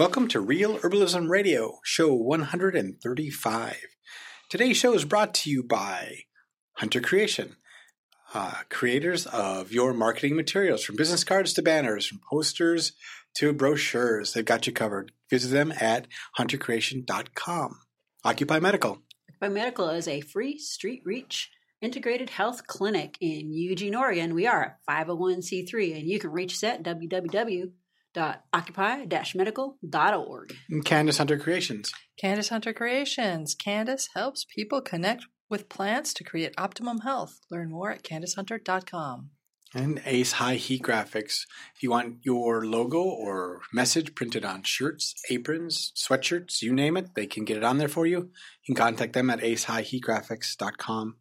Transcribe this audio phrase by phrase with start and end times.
[0.00, 3.76] Welcome to Real Herbalism Radio, show 135.
[4.48, 6.20] Today's show is brought to you by
[6.78, 7.56] Hunter Creation,
[8.32, 12.92] uh, creators of your marketing materials, from business cards to banners, from posters
[13.34, 14.32] to brochures.
[14.32, 15.12] They've got you covered.
[15.28, 16.08] Visit them at
[16.38, 17.80] huntercreation.com.
[18.24, 19.02] Occupy Medical.
[19.28, 21.50] Occupy Medical is a free street reach
[21.82, 24.34] integrated health clinic in Eugene, Oregon.
[24.34, 26.82] We are at 501c3, and you can reach us at
[28.14, 30.56] www.occupy-medical.org.
[30.68, 31.92] And Candace Hunter Creations.
[32.18, 33.54] Candace Hunter Creations.
[33.54, 37.40] Candace helps people connect with plants to create optimum health.
[37.50, 39.30] Learn more at CandaceHunter.com.
[39.72, 41.42] And Ace High Heat Graphics.
[41.76, 47.14] If you want your logo or message printed on shirts, aprons, sweatshirts, you name it,
[47.14, 48.18] they can get it on there for you.
[48.18, 48.32] You
[48.66, 51.14] can contact them at acehighheatgraphics.com.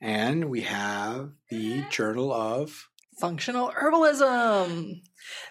[0.00, 2.88] And we have the Journal of
[3.18, 5.00] Functional Herbalism.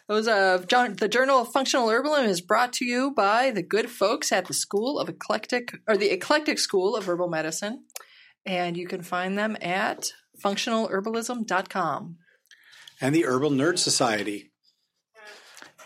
[0.08, 3.90] Those of John, the Journal of Functional Herbalism is brought to you by the good
[3.90, 7.86] folks at the School of Eclectic or the Eclectic School of Herbal Medicine,
[8.46, 10.12] and you can find them at
[10.44, 12.18] functionalherbalism.com.
[13.02, 14.52] and the Herbal Nerd Society.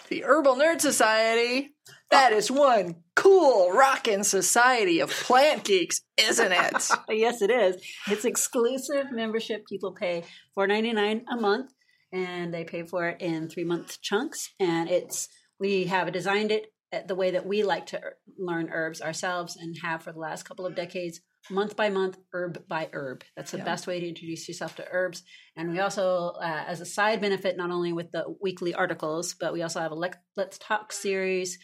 [0.10, 1.76] The Herbal Nerd Society.
[2.12, 6.90] That is one cool rockin' society of plant geeks, isn't it?
[7.10, 7.76] yes, it is.
[8.10, 9.66] It's exclusive membership.
[9.68, 10.24] People pay
[10.58, 11.72] $4.99 a month,
[12.14, 14.50] and they pay for it in three month chunks.
[14.60, 15.28] And it's
[15.60, 16.68] we have designed it
[17.08, 20.44] the way that we like to er- learn herbs ourselves, and have for the last
[20.44, 21.20] couple of decades,
[21.52, 23.24] month by month, herb by herb.
[23.36, 23.66] That's the Yeah.
[23.66, 25.22] best way to introduce yourself to herbs.
[25.56, 29.54] And we also, uh, as a side benefit, not only with the weekly articles, but
[29.54, 31.60] we also have a Let's Talk series.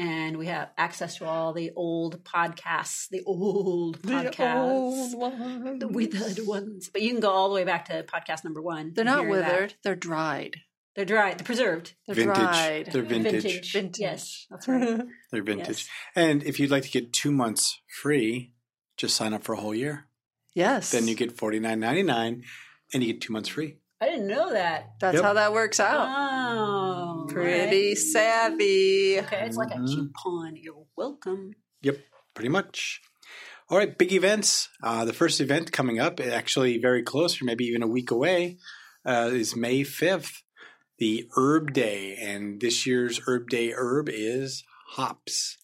[0.00, 5.14] And we have access to all the old podcasts, the old podcasts.
[5.14, 5.78] one.
[5.78, 6.88] The withered ones.
[6.90, 8.92] But you can go all the way back to podcast number one.
[8.94, 9.52] They're not hear that.
[9.52, 10.56] withered, they're dried.
[10.96, 11.38] They're dried.
[11.38, 11.94] They're preserved.
[12.06, 12.34] They're vintage.
[12.36, 12.86] dried.
[12.92, 13.42] They're vintage.
[13.42, 13.72] Vintage.
[13.72, 14.00] Vintage.
[14.00, 15.00] Yes, that's right.
[15.30, 15.68] They're vintage.
[15.68, 15.88] Yes.
[16.16, 18.52] And if you'd like to get two months free,
[18.96, 20.06] just sign up for a whole year.
[20.54, 20.90] yes.
[20.92, 22.42] Then you get forty nine ninety nine,
[22.94, 23.76] and you get two months free.
[24.00, 24.92] I didn't know that.
[24.98, 25.22] That's Yep.
[25.24, 26.08] how that works out.
[26.08, 27.09] Oh.
[27.32, 27.98] Pretty right.
[27.98, 29.18] savvy.
[29.20, 29.86] Okay, it's like a Mhm.
[29.86, 30.56] coupon.
[30.56, 31.52] You're welcome.
[31.82, 31.98] Yep,
[32.34, 33.00] pretty much.
[33.68, 34.68] All right, big events.
[34.82, 38.58] Uh, the first event coming up, actually very close, or maybe even a week away,
[39.04, 40.42] uh, is May 5th,
[40.98, 42.16] the Herb Day.
[42.16, 45.56] And this year's Herb Day herb is hops.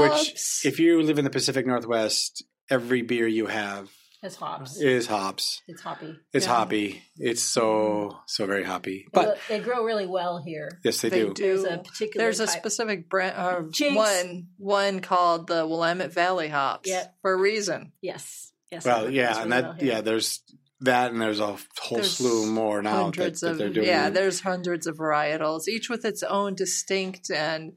[0.00, 3.90] Which, if you live in the Pacific Northwest, every beer you have
[4.22, 4.80] It's hops.
[4.80, 5.62] is hops.
[5.66, 6.16] It's hoppy.
[6.32, 6.52] It's Yeah.
[6.52, 7.02] hoppy.
[7.16, 9.06] It's so, so very hoppy.
[9.12, 10.80] But But they grow really well here.
[10.84, 11.34] yes, they, They do.
[11.34, 11.42] do.
[11.42, 12.24] There's a particular.
[12.26, 13.62] There's a type- specific brand, uh,
[13.94, 17.16] one one called the Willamette Valley hops Yep.
[17.20, 17.92] for a reason.
[18.00, 18.52] Yes.
[18.70, 18.84] Yes.
[18.84, 20.40] Well, yeah, grows and that, well yeah, there's
[20.80, 23.86] that, and there's a whole There's slew more now that, hundreds that they're doing.
[23.86, 27.72] yeah, there's hundreds of varietals, each with its own distinct and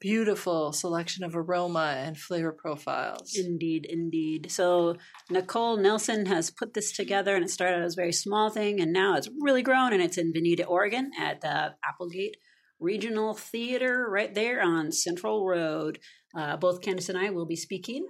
[0.00, 3.34] beautiful selection of aroma and flavor profiles.
[3.36, 4.50] Indeed, indeed.
[4.50, 4.96] So
[5.30, 8.92] Nicole Nelson has put this together, and it started as a very small thing, and
[8.92, 12.36] now it's really grown, and it's in Veneta, Oregon, at the Applegate
[12.78, 15.98] Regional Theater, right there on Central Road.
[16.36, 18.06] Uh, both Candace and I will be speaking.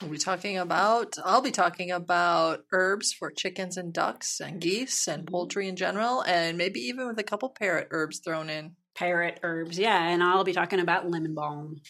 [0.00, 5.08] We'll be talking about, I'll be talking about herbs for chickens and ducks and geese
[5.08, 8.76] and poultry in general, and maybe even with a couple parrot herbs thrown in.
[8.98, 11.80] Parrot herbs, yeah, and I'll be talking about lemon balm.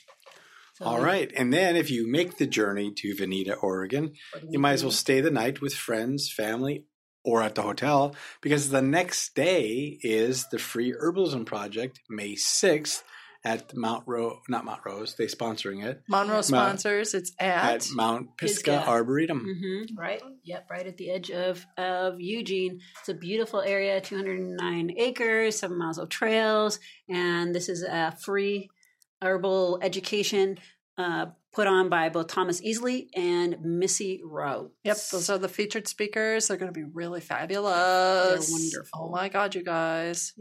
[0.75, 4.13] So All right, and then if you make the journey to Veneta, Oregon,
[4.49, 6.85] you might as well stay the night with friends, family,
[7.25, 13.03] or at the hotel because the next day is the Free Herbalism Project, May sixth
[13.45, 14.39] at Mount Rose.
[14.49, 18.89] Not Mount Rose; they sponsoring it Monroe sponsors, it's at, at Mount Pisgah, Pisgah.
[18.89, 19.47] Arboretum.
[19.47, 20.23] Mm-hmm, right.
[20.45, 20.71] Yep.
[20.71, 22.81] Right at the edge of of Eugene.
[23.01, 28.71] It's a beautiful area, 209 acres, seven miles of trails, and this is a free
[29.23, 30.59] herbal education
[30.97, 34.71] uh, put on by both Thomas Easley and Missy Rowe.
[34.85, 36.49] Yep, those are the featured speakers.
[36.49, 38.49] They're going to be really fabulous.
[38.49, 39.01] They're wonderful.
[39.01, 40.35] Oh my god, you guys!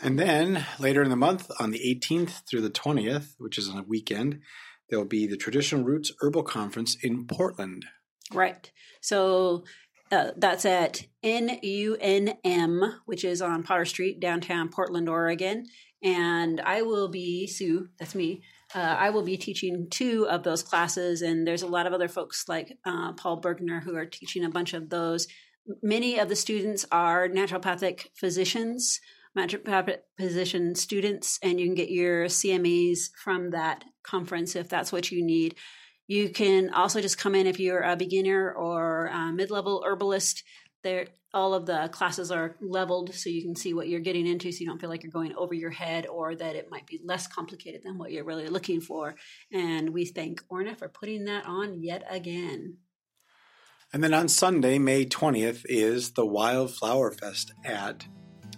[0.00, 3.78] And then later in the month, on the 18th through the 20th, which is on
[3.78, 4.40] a weekend,
[4.88, 7.86] there will be the Traditional Roots Herbal Conference in Portland.
[8.32, 8.70] Right.
[9.00, 9.64] So
[10.10, 15.66] uh, that's at NUNM, which is on Porter Street, downtown Portland, Oregon.
[16.02, 18.42] And I will be, Sue, that's me,
[18.74, 21.22] uh, I will be teaching two of those classes.
[21.22, 24.50] And there's a lot of other folks like uh, Paul Bergner who are teaching a
[24.50, 25.26] bunch of those.
[25.82, 29.00] Many of the students are naturopathic physicians,
[29.36, 35.10] naturopathic position students, and you can get your CMEs from that conference if that's what
[35.10, 35.56] you need.
[36.06, 40.42] You can also just come in if you're a beginner or a mid level herbalist.
[40.82, 44.52] they're all of the classes are leveled so you can see what you're getting into
[44.52, 47.00] so you don't feel like you're going over your head or that it might be
[47.04, 49.16] less complicated than what you're really looking for
[49.52, 52.76] and we thank orna for putting that on yet again
[53.92, 58.06] And then on Sunday, May 20th, is the Wildflower Fest at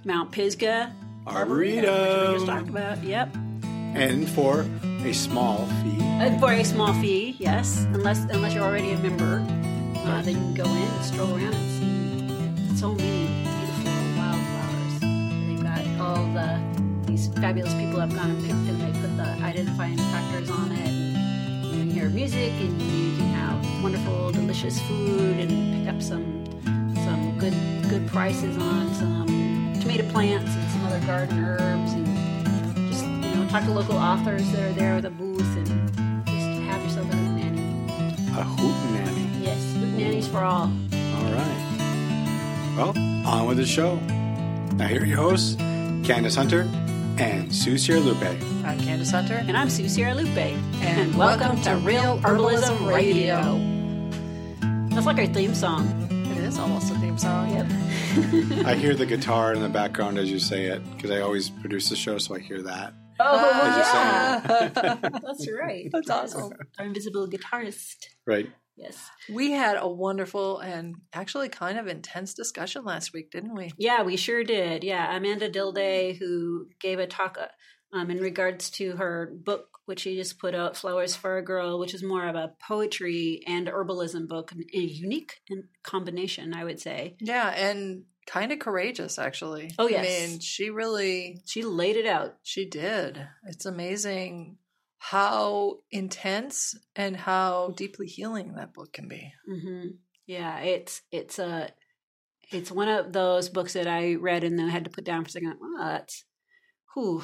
[0.07, 0.93] mount pisgah
[1.27, 1.83] Arboretum.
[1.93, 3.03] which we just talked about.
[3.03, 3.35] Yep.
[3.95, 4.65] And for
[5.05, 7.85] a small fee, Uh, for a small fee yes.
[7.93, 9.45] Unless unless you're already a member.
[10.07, 11.71] Uh, then you can go in and stroll around and
[12.71, 12.77] see.
[12.77, 14.95] So many beautiful wildflowers.
[15.01, 16.49] They've got all the
[17.11, 20.87] these fabulous people have gone and picked and they put the identifying factors on it.
[20.87, 26.01] And you can hear music and you can have wonderful delicious food and pick up
[26.01, 26.45] some
[27.05, 27.55] some good
[27.91, 29.26] good prices on some
[29.87, 32.07] tomato plants and some other garden herbs and
[32.91, 35.67] just you know talk to local authors that are there with a booth and
[36.27, 37.61] just have yourself a nanny
[38.33, 39.45] a hootenanny.
[39.45, 40.63] yes the nannies for all
[40.93, 41.63] All right.
[42.77, 43.95] Well, on with the show.
[44.75, 46.69] Now here are your hosts, Candace Hunter
[47.19, 48.43] and Sue Sierralupe.
[48.65, 49.43] I'm Candace Hunter.
[49.47, 50.37] and I'm Sue Sierralupe
[50.83, 53.41] and, welcome, to Real Herbalism Radio.
[54.91, 55.87] That's like our theme song.
[56.11, 57.51] It is almost a theme song.
[57.55, 57.67] Yep.
[58.17, 61.91] I hear the guitar in the background as you say it because I always produce
[61.91, 62.95] the show, so I hear that.
[63.21, 65.21] Oh, As you say yeah.
[65.23, 65.89] That's right.
[65.93, 66.53] That's awesome.
[66.79, 68.07] Our invisible guitarist.
[68.27, 68.51] Right.
[68.77, 69.11] Yes.
[69.31, 73.73] We had a wonderful and actually kind of intense discussion last week, didn't we?
[73.77, 74.83] Yeah, we sure did.
[74.83, 80.01] Yeah, Amanda Dilday, who gave a talk uh, um, in regards to her book, which
[80.01, 83.67] she just put out, Flowers for a Girl, which is more of a poetry and
[83.69, 85.41] herbalism book, a unique
[85.83, 87.17] combination, I would say.
[87.21, 89.71] Yeah, and kind of courageous, actually.
[89.79, 90.05] Oh, yes.
[90.05, 92.37] I mean, she really, She laid it out.
[92.43, 93.27] she did.
[93.47, 94.59] It's amazing
[94.99, 99.33] how intense and how deeply healing that book can be.
[99.47, 99.87] hmm
[100.27, 101.71] Yeah, it's it's a
[102.51, 105.23] it's one of those books that I read and then I had to put down
[105.25, 105.59] for a second.
[105.63, 106.25] Oh, that's
[106.95, 107.23] whew.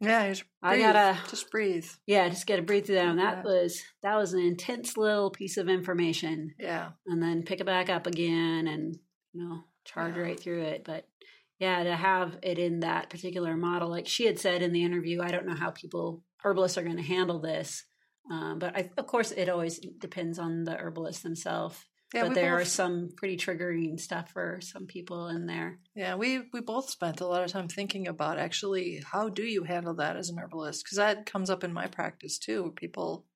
[0.00, 1.86] Yeah, just I gotta- just breathe.
[2.06, 3.06] Yeah, just got to breathe through that.
[3.08, 3.42] And that Yeah.
[3.44, 6.54] was that was an intense little piece of information.
[6.58, 8.96] Yeah, and then pick it back up again and
[9.32, 10.22] you know charge Yeah.
[10.22, 11.06] right through it but
[11.58, 15.20] yeah to have it in that particular model like she had said in the interview
[15.22, 17.84] i don't know how people herbalists are going to handle this
[18.30, 22.24] um, but I, of course it always depends on the herbalist themselves yeah.
[22.24, 26.60] but there are some pretty triggering stuff for some people in there yeah, we we
[26.60, 30.28] both spent a lot of time thinking about actually how do you handle that as
[30.28, 32.64] an herbalist because that comes up in my practice too.
[32.64, 33.26] Where people,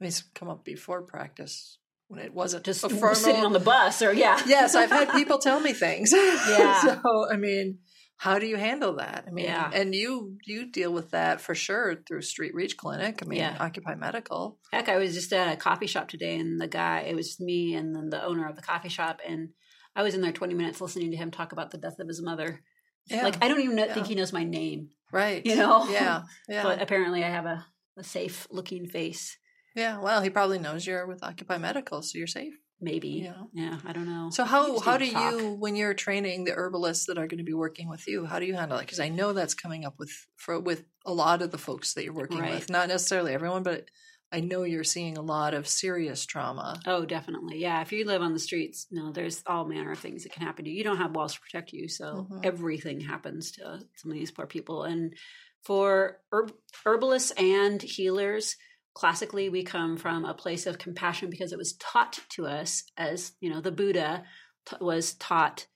[0.00, 3.52] I mean, it's come up before practice when it wasn't just a formal, sitting on
[3.52, 6.12] the bus or yeah yes, I've had people tell me things.
[6.12, 6.80] Yeah.
[6.80, 7.78] so I mean,
[8.18, 9.24] how do you handle that?
[9.26, 9.70] I mean, Yeah.
[9.72, 13.20] and you you deal with that for sure through Street Reach Clinic.
[13.22, 13.56] I mean, Yeah.
[13.60, 14.58] Occupy Medical.
[14.72, 17.74] Heck, I was just at a coffee shop today, and the guy, it was me
[17.74, 19.50] and then the owner of the coffee shop, and
[19.96, 22.20] I was in there 20 minutes listening to him talk about the death of his
[22.22, 22.60] mother.
[23.06, 23.94] Yeah, Like, I don't even know, Yeah.
[23.94, 25.44] think he knows my name, right.
[25.46, 25.88] you know?
[25.88, 27.64] Yeah, yeah, But apparently, I have a,
[27.96, 29.38] a safe looking face.
[29.78, 29.98] Yeah.
[30.00, 32.54] Well, he probably knows you're with Occupy Medical, so you're safe.
[32.80, 33.08] Maybe.
[33.24, 33.42] Yeah.
[33.52, 34.30] Yeah, I don't know.
[34.30, 35.32] So how how do talk.
[35.32, 38.24] you when you're training the herbalists that are going to be working with you?
[38.24, 38.82] How do you handle it?
[38.82, 42.04] Because I know that's coming up with for with a lot of the folks that
[42.04, 42.54] you're working Right.
[42.54, 42.70] with.
[42.70, 43.86] Not necessarily everyone, but
[44.30, 46.78] I know you're seeing a lot of serious trauma.
[46.86, 47.58] Oh, definitely.
[47.58, 47.80] Yeah.
[47.80, 50.66] If you live on the streets, no, there's all manner of things that can happen
[50.66, 50.76] to you.
[50.76, 51.88] You don't have walls to protect you.
[51.88, 52.44] So Mhm.
[52.44, 54.84] everything happens to some of these poor people.
[54.84, 55.16] And
[55.64, 56.54] for herb-
[56.84, 58.56] herbalists and healers,
[58.94, 63.32] classically, we come from a place of compassion because it was taught to us as,
[63.40, 64.24] you know, the Buddha
[64.66, 65.66] t- was taught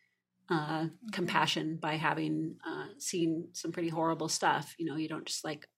[0.51, 4.75] uh, compassion by having uh, seen some pretty horrible stuff.
[4.79, 5.69] You know, you don't just like,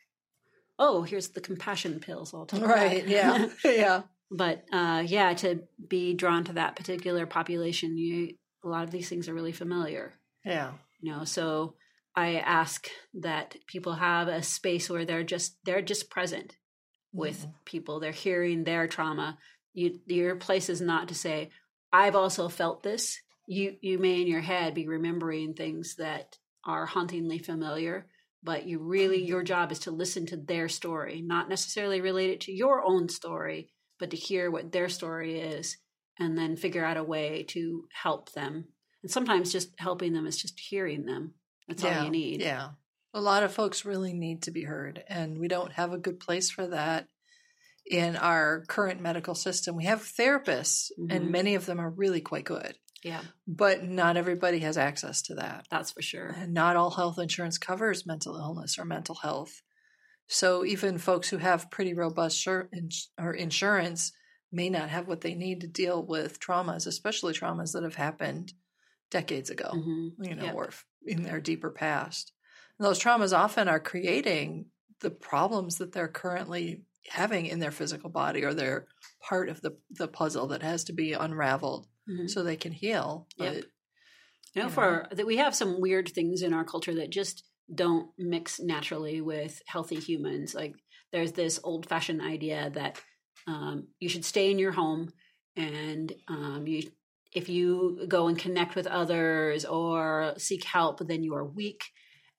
[0.78, 2.34] oh, here's the compassion pills.
[2.34, 2.62] I'll take.
[2.62, 3.06] Right.
[3.06, 3.48] Yeah.
[3.64, 4.02] yeah.
[4.30, 9.08] but uh, yeah, to be drawn to that particular population, you a lot of these
[9.08, 10.14] things are really familiar.
[10.44, 10.72] Yeah.
[11.00, 11.74] You know, so
[12.16, 16.56] I ask that people have a space where they're just they're just present
[17.14, 17.54] with Mhm.
[17.64, 18.00] people.
[18.00, 19.38] They're hearing their trauma.
[19.72, 21.50] You, your place is not to say,
[21.92, 26.86] "I've also felt this." You you may in your head be remembering things that are
[26.86, 28.06] hauntingly familiar,
[28.42, 32.40] but you really your job is to listen to their story, not necessarily relate it
[32.42, 35.76] to your own story, but to hear what their story is,
[36.18, 38.68] and then figure out a way to help them.
[39.02, 41.34] And sometimes just helping them is just hearing them.
[41.68, 41.98] That's yeah.
[41.98, 42.40] all you need.
[42.40, 42.70] Yeah.
[43.14, 46.18] A lot of folks really need to be heard, and we don't have a good
[46.20, 47.06] place for that
[47.86, 49.76] in our current medical system.
[49.76, 51.14] We have therapists, Mhm.
[51.14, 55.34] and many of them are really quite good, Yeah, but not everybody has access to
[55.36, 55.66] that.
[55.70, 56.28] that's for sure.
[56.30, 59.62] And not all health insurance covers mental illness or mental health.
[60.26, 64.12] So even folks who have pretty robust sur- ins- or insurance
[64.50, 68.54] may not have what they need to deal with traumas, especially traumas that have happened
[69.10, 70.26] decades ago, Mhm.
[70.26, 70.54] you know, Yep.
[70.54, 70.70] or
[71.06, 72.32] in their deeper past.
[72.78, 74.66] And those traumas often are creating
[75.00, 78.86] the problems that they're currently having in their physical body or they're
[79.22, 82.28] part of the, the puzzle that has to be unraveled Mhm.
[82.28, 83.26] so they can heal.
[83.38, 83.66] But
[84.54, 88.10] You know, for that we have some weird things in our culture that just don't
[88.18, 90.54] mix naturally with healthy humans.
[90.54, 90.74] Like
[91.12, 93.00] there's this old fashioned idea that
[93.46, 95.12] um, you should stay in your home
[95.56, 96.90] and um, you
[97.32, 101.82] if you go and connect with others or seek help, then you are weak.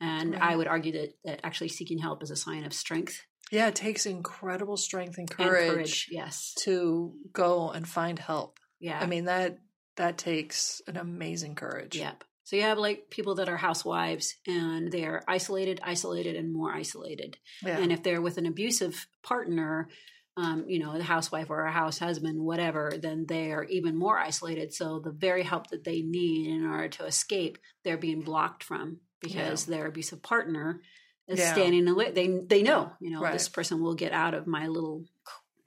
[0.06, 3.22] And I would argue that, that actually seeking help is a sign of strength
[3.52, 6.08] yeah, it takes incredible strength and and courage, courage.
[6.10, 6.54] Yes.
[6.64, 8.60] to go and find help.
[8.80, 9.00] Yeah.
[9.00, 9.60] I mean that
[9.98, 11.96] that takes an amazing courage.
[11.96, 12.24] Yep.
[12.44, 17.38] So you have like people that are housewives and they're isolated, isolated, and more isolated.
[17.64, 17.78] Yeah.
[17.80, 19.90] And if they're with an abusive partner,
[20.38, 24.20] um, you know, the housewife or a house husband, whatever, then they are even more
[24.20, 24.74] isolated.
[24.74, 29.00] So the very help that they need in order to escape, they're being blocked from
[29.22, 30.82] because their abusive partner
[31.28, 31.54] is Yeah.
[31.54, 32.12] standing in the way.
[32.12, 33.34] They they know, you know, Right.
[33.34, 35.06] this person will get out of my little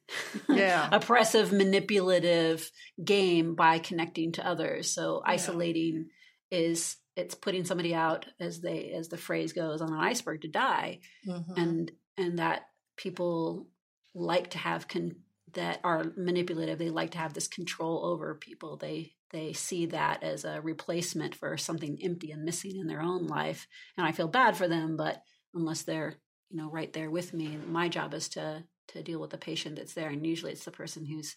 [0.48, 0.88] Yeah.
[0.92, 2.70] oppressive, manipulative
[3.02, 4.90] game by connecting to others.
[4.92, 5.32] So Yeah.
[5.32, 6.10] isolating
[6.50, 10.48] is it's putting somebody out as they as the phrase goes on an iceberg to
[10.48, 11.56] die Mhm.
[11.56, 13.68] and and that people
[14.14, 15.22] like to have con-
[15.54, 20.22] that are manipulative they like to have this control over people they they see that
[20.22, 23.66] as a replacement for something empty and missing in their own life
[23.96, 25.22] and i feel bad for them but
[25.54, 26.14] unless they're
[26.50, 29.76] you know right there with me my job is to to deal with the patient
[29.76, 31.36] that's there and usually it's the person who's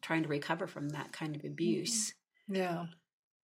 [0.00, 1.52] trying to recover from that kind of mm-hmm.
[1.52, 2.14] abuse
[2.50, 2.86] yeah.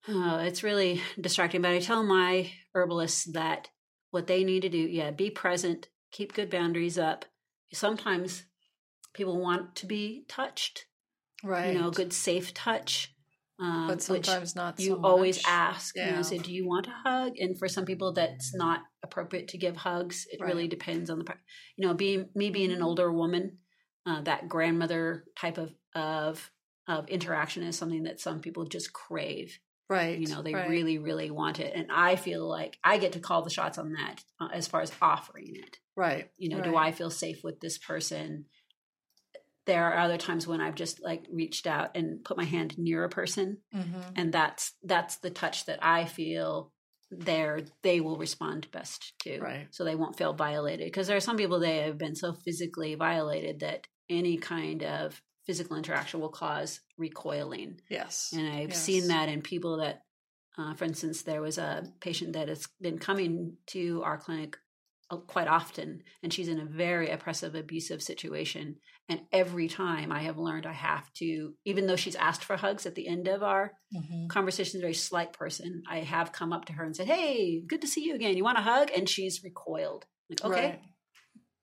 [0.09, 1.63] Oh, it's really distracting.
[1.63, 3.69] But I tell my herbalists that
[4.11, 7.25] what they need to do, yeah, be present, keep good boundaries up.
[7.73, 8.45] Sometimes
[9.15, 10.87] people want to be touched,
[11.43, 11.73] Right.
[11.73, 13.15] you know, good safe touch.
[13.59, 15.45] Um, but sometimes not you so always much.
[15.49, 16.23] ask, you know, Yeah.
[16.23, 17.39] say, do you want a hug?
[17.39, 20.27] And for some people, that's not appropriate to give hugs.
[20.31, 21.35] It really depends on the,
[21.77, 23.59] you know, being me being an older woman,
[24.05, 26.51] uh, that grandmother type of of
[26.89, 29.59] of interaction is something that some people just crave
[29.89, 30.19] Right.
[30.19, 30.69] you know they right.
[30.69, 33.93] really really want it and i feel like i get to call the shots on
[33.93, 36.29] that uh, as far as offering it Right.
[36.37, 38.47] you know do i feel safe with this person
[39.67, 43.05] there are other times when i've just like reached out and put my hand near
[43.05, 44.13] a person Mhm.
[44.17, 46.73] and that's that's the touch that i feel
[47.11, 49.69] there they will respond best to Right.
[49.71, 52.95] so they won't feel violated because there are some people they have been so physically
[52.97, 58.33] violated that any kind of physical interaction will cause recoiling Yes.
[58.37, 58.83] and I've Yes.
[58.83, 60.03] seen that in people that,
[60.59, 64.59] uh, for instance, there was a patient that has been coming to our clinic
[65.09, 68.77] quite often, and she's in a very oppressive, abusive situation.
[69.09, 72.87] And every time I have learned I have to, even though she's asked for hugs
[72.87, 74.29] at the end of our Mhm.
[74.29, 77.87] conversation, very slight person, I have come up to her and said, Hey, good to
[77.87, 78.37] see you again.
[78.37, 78.91] You want a hug?
[78.97, 80.07] And she's recoiled.
[80.29, 80.83] Like, okay, Right.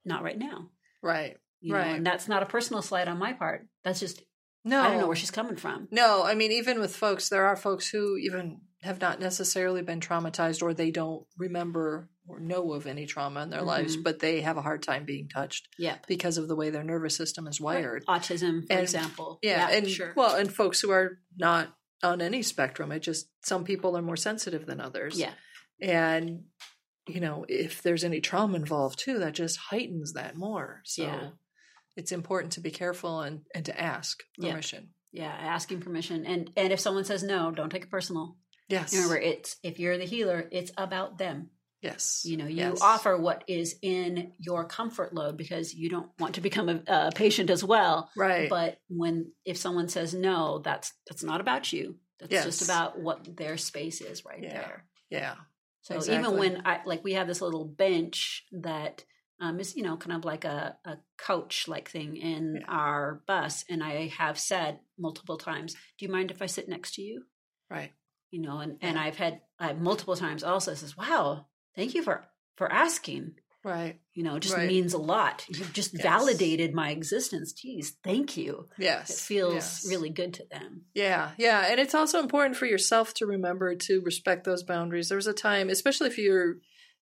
[0.06, 0.70] not right now.
[1.02, 1.36] Right.
[1.60, 1.96] You know, Right.
[1.98, 3.68] and that's not a personal slight on my part.
[3.84, 4.24] That's just,
[4.64, 4.82] No.
[4.82, 5.90] I don't know where she's coming from.
[5.92, 10.00] No, I mean, even with folks, there are folks who even have not necessarily been
[10.00, 14.04] traumatized or they don't remember or know of any trauma in their lives, Mhm.
[14.04, 16.08] but they have a hard time being touched Yep.
[16.08, 18.06] because of the way their nervous system is wired.
[18.08, 19.40] autism, for And- example.
[19.42, 20.14] Yeah, and sure.
[20.16, 24.18] well, and folks who are not on any spectrum, it just some people are more
[24.18, 25.18] sensitive than others.
[25.18, 25.34] yeah,
[25.82, 26.46] and
[27.08, 30.82] you know, if there's any trauma involved too, that just heightens that more.
[30.86, 31.30] So Yeah.
[31.98, 34.52] it's important to be careful and and to ask Yeah.
[34.52, 34.94] permission.
[35.12, 35.32] yeah.
[35.38, 38.38] Asking permission, and and if someone says no, don't take it personal.
[38.70, 38.94] Yes.
[38.94, 41.50] Remember, it's if you're the healer, it's about them.
[41.82, 42.22] yes.
[42.26, 42.82] You know, you Yes.
[42.82, 47.12] offer what is in your comfort load because you don't want to become a, a
[47.14, 48.10] patient as well.
[48.16, 48.50] Right.
[48.50, 51.98] But when if someone says no, that's that's not about you.
[52.20, 54.54] That's just about what their space is right Yeah.
[54.54, 54.86] there.
[55.10, 55.36] yeah.
[55.82, 56.20] So Exactly.
[56.30, 59.04] even when I like we have this little bench that
[59.42, 62.66] um, is you know kind of like a, a coach like thing in Yeah.
[62.70, 66.94] our bus, and I have said multiple times, "Do you mind if I sit next
[66.96, 67.24] to you?"
[67.70, 67.92] Right.
[68.34, 72.26] You know, and and I've had I've multiple times also says, "Wow, thank you for
[72.56, 74.00] for asking." Right.
[74.14, 74.68] You know, it just Right.
[74.68, 75.46] means a lot.
[75.48, 76.02] You've just Yes.
[76.02, 77.54] validated my existence.
[77.54, 78.68] Geez, thank you.
[78.80, 79.12] Yes.
[79.12, 79.86] It feels yes.
[79.88, 80.86] really good to them.
[80.96, 85.10] Yeah, yeah, and it's also important for yourself to remember to respect those boundaries.
[85.10, 86.56] There was a time, especially if you're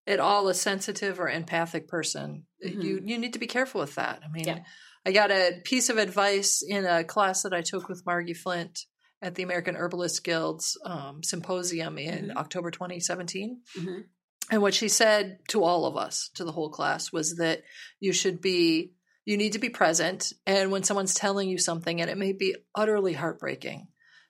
[0.06, 2.84] at all a sensitive or empathic person, Mhm.
[2.84, 4.22] you you need to be careful with that.
[4.22, 4.64] I mean, Yeah.
[5.06, 8.86] I got a piece of advice in a class that I took with Margi Flint
[9.22, 12.36] at the American Herbalist Guild's um, symposium in Mhm.
[12.36, 13.62] October 2017.
[13.78, 14.06] Mhm.
[14.50, 17.64] And what she said to all of us, to the whole class, was that
[18.00, 20.34] you should be, you need to be present.
[20.46, 23.88] And when someone's telling you something, and it may be utterly heartbreaking,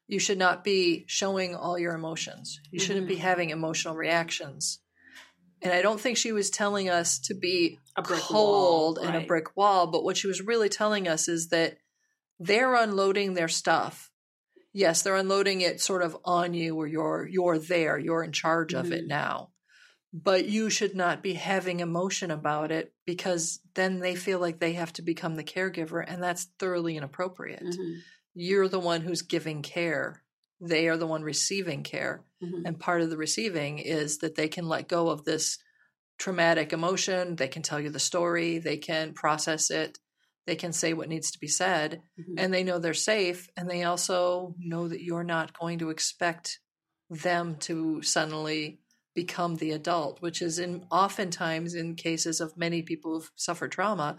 [0.07, 2.59] You should not be showing all your emotions.
[2.69, 4.79] You shouldn't be having emotional reactions.
[5.61, 9.15] And I don't think she was telling us to be A brick cold wall, and
[9.15, 11.77] a brick wall, but what she was really telling us is that
[12.39, 14.10] they're unloading their stuff.
[14.73, 18.73] Yes, they're unloading it sort of on you or you're you're there, you're in charge
[18.73, 19.07] of it Mhm.
[19.07, 19.51] now.
[20.13, 24.73] But you should not be having emotion about it because then they feel like they
[24.73, 27.63] have to become the caregiver and that's thoroughly inappropriate.
[27.63, 27.99] Mhm.
[28.33, 30.23] You're the one who's giving care.
[30.59, 32.23] They are the one receiving care.
[32.43, 32.63] Mhm.
[32.65, 35.57] And part of the receiving is that they can let go of this
[36.17, 37.35] traumatic emotion.
[37.35, 38.57] They can tell you the story.
[38.59, 39.97] They can process it.
[40.47, 42.01] They can say what needs to be said.
[42.19, 42.35] Mhm.
[42.37, 43.49] And they know they're safe.
[43.55, 46.59] And they also know that you're not going to expect
[47.09, 48.79] them to suddenly
[49.13, 54.17] become the adult, which is in oftentimes in cases of many people who've suffered trauma,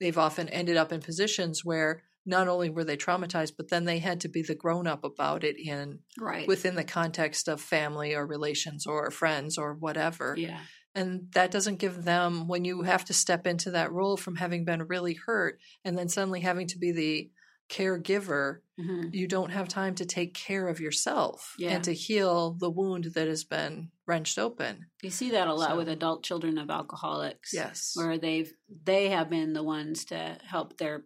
[0.00, 3.98] they've often ended up in positions where not only were they traumatized, but then they
[3.98, 6.46] had to be the grown up about it in right.
[6.46, 10.34] within the context of family or relations or friends or whatever.
[10.36, 10.60] yeah.
[10.94, 14.64] And that doesn't give them, when you have to step into that role from having
[14.64, 17.30] been really hurt and then suddenly having to be the
[17.70, 19.14] caregiver, Mhm.
[19.14, 21.70] you don't have time to take care of yourself Yeah.
[21.70, 24.86] and to heal the wound that has been wrenched open.
[25.02, 27.54] You see that a lot So- with adult children of alcoholics.
[27.54, 27.92] Yes.
[27.94, 28.52] Where they've
[28.84, 31.04] they have been the ones to help their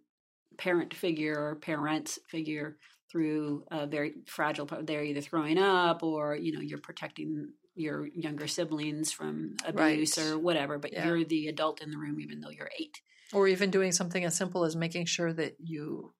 [0.59, 2.79] parent figure or parents figure
[3.13, 4.87] through a very fragile part.
[4.87, 10.27] They're either throwing up or, you know, you're protecting your younger siblings from abuse Right.
[10.27, 11.07] or whatever, but Yeah.
[11.07, 13.01] you're the adult in the room even though you're eight.
[13.33, 16.15] Or even doing something as simple as making sure that you,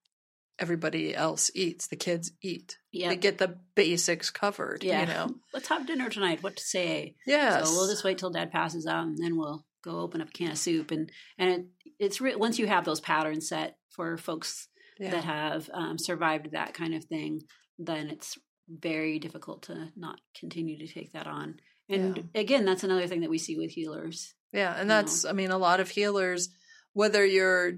[0.59, 2.79] everybody else eats, the kids eat.
[2.93, 3.09] Yeah.
[3.11, 5.01] They get the basics covered, yeah.
[5.01, 5.35] you know?
[5.55, 6.43] Let's have dinner tonight.
[6.43, 7.17] What to say?
[7.27, 7.63] Yeah.
[7.63, 10.33] So we'll just wait till dad passes out and then we'll go open up a
[10.33, 11.67] can of soup and and it,
[11.99, 15.11] it's re- once you have those patterns set for folks yeah.
[15.11, 17.43] that have um, survived that kind of thing,
[17.79, 18.37] then it's
[18.69, 21.61] very difficult to not continue to take that on.
[21.89, 24.35] And again, that's another thing that we see with healers.
[24.53, 26.49] Yeah, and that's I mean a lot of healers
[26.93, 27.75] whether you're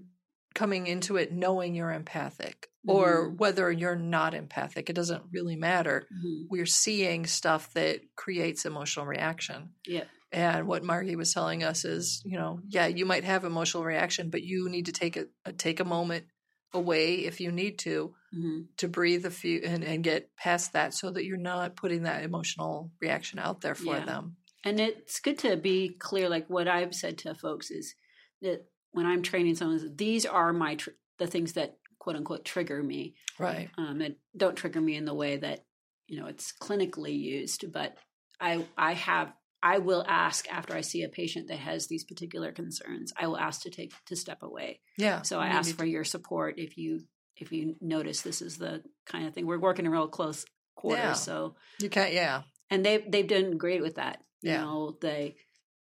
[0.55, 3.37] coming into it knowing you're empathic or Mhm.
[3.39, 6.07] whether you're not empathic, it doesn't really matter.
[6.11, 6.47] Mhm.
[6.49, 9.75] We're seeing stuff that creates emotional reaction.
[9.87, 10.05] Yeah.
[10.31, 14.31] And what Margi was telling us is, you know, yeah, you might have emotional reaction,
[14.31, 16.27] but you need to take a, a take a moment
[16.73, 18.67] away if you need to Mhm.
[18.77, 22.23] to breathe a few and, and get past that so that you're not putting that
[22.25, 24.05] emotional reaction out there for Yeah.
[24.05, 24.37] them.
[24.65, 26.29] And it's good to be clear.
[26.29, 27.95] Like what I've said to folks is
[28.43, 32.83] that when I'm training someone, these are my tr- the things that quote unquote trigger
[32.83, 33.15] me.
[33.39, 33.71] Right.
[33.79, 35.65] um, that don't trigger me in the way that
[36.09, 37.97] you know it's clinically used but
[38.41, 42.53] i i have i will ask after i see a patient that has these particular
[42.53, 45.23] concerns i will ask to take to step away Yeah.
[45.23, 47.01] so i ask for your support if you
[47.37, 50.45] if you notice this is the kind of thing we're working in real close
[50.75, 51.13] quarters Yeah.
[51.15, 52.13] so You can't.
[52.13, 52.43] Yeah.
[52.71, 54.19] and they've they've done great with that.
[54.43, 54.61] You Yeah.
[54.63, 55.37] know, they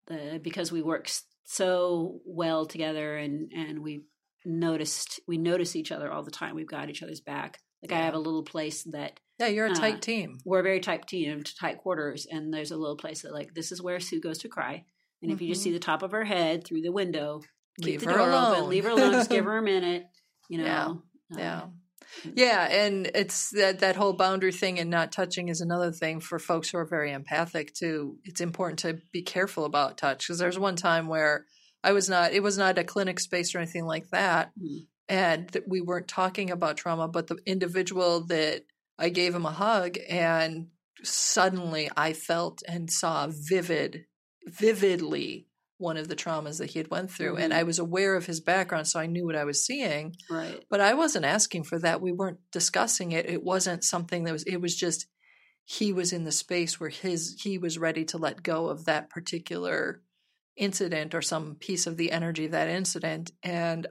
[0.06, 1.08] the because we work
[1.44, 4.04] so well together and and we
[4.44, 6.54] noticed we notice each other all the time.
[6.54, 7.58] We've got each other's back.
[7.84, 9.48] Like I have a little place that Yeah.
[9.48, 10.38] You're a Uh, tight team.
[10.44, 13.70] we're a very tight team, tight quarters, and there's a little place that like this
[13.72, 14.84] is where Sue goes to cry.
[15.22, 17.40] And if you just see the top of her head through the window,
[17.80, 18.54] keep Leave the her door alone.
[18.56, 20.04] open, leave her alone, just give her a minute.
[20.48, 20.84] You know, Yeah.
[20.86, 21.66] Um, Yeah.
[22.34, 26.38] Yeah, and it's that that whole boundary thing and not touching is another thing for
[26.38, 28.18] folks who are very empathic too.
[28.24, 31.46] It's important to be careful about touch because there's one time where
[31.82, 34.86] I was not it was not a clinic space or anything like that Mhm.
[35.08, 38.64] And that we weren't talking about trauma but the individual that
[38.98, 40.68] I gave him a hug and
[41.02, 44.06] suddenly I felt and saw vivid
[44.46, 47.56] vividly one of the traumas that he had went through and Mhm.
[47.56, 50.62] I was aware of his background so I knew what I was seeing right.
[50.70, 52.00] but I wasn't asking for that.
[52.00, 53.28] We weren't discussing it.
[53.28, 55.06] It wasn't something that was it was just
[55.66, 59.10] he was in the space where his he was ready to let go of that
[59.10, 60.02] particular
[60.56, 63.86] incident or some piece of the energy of that incident and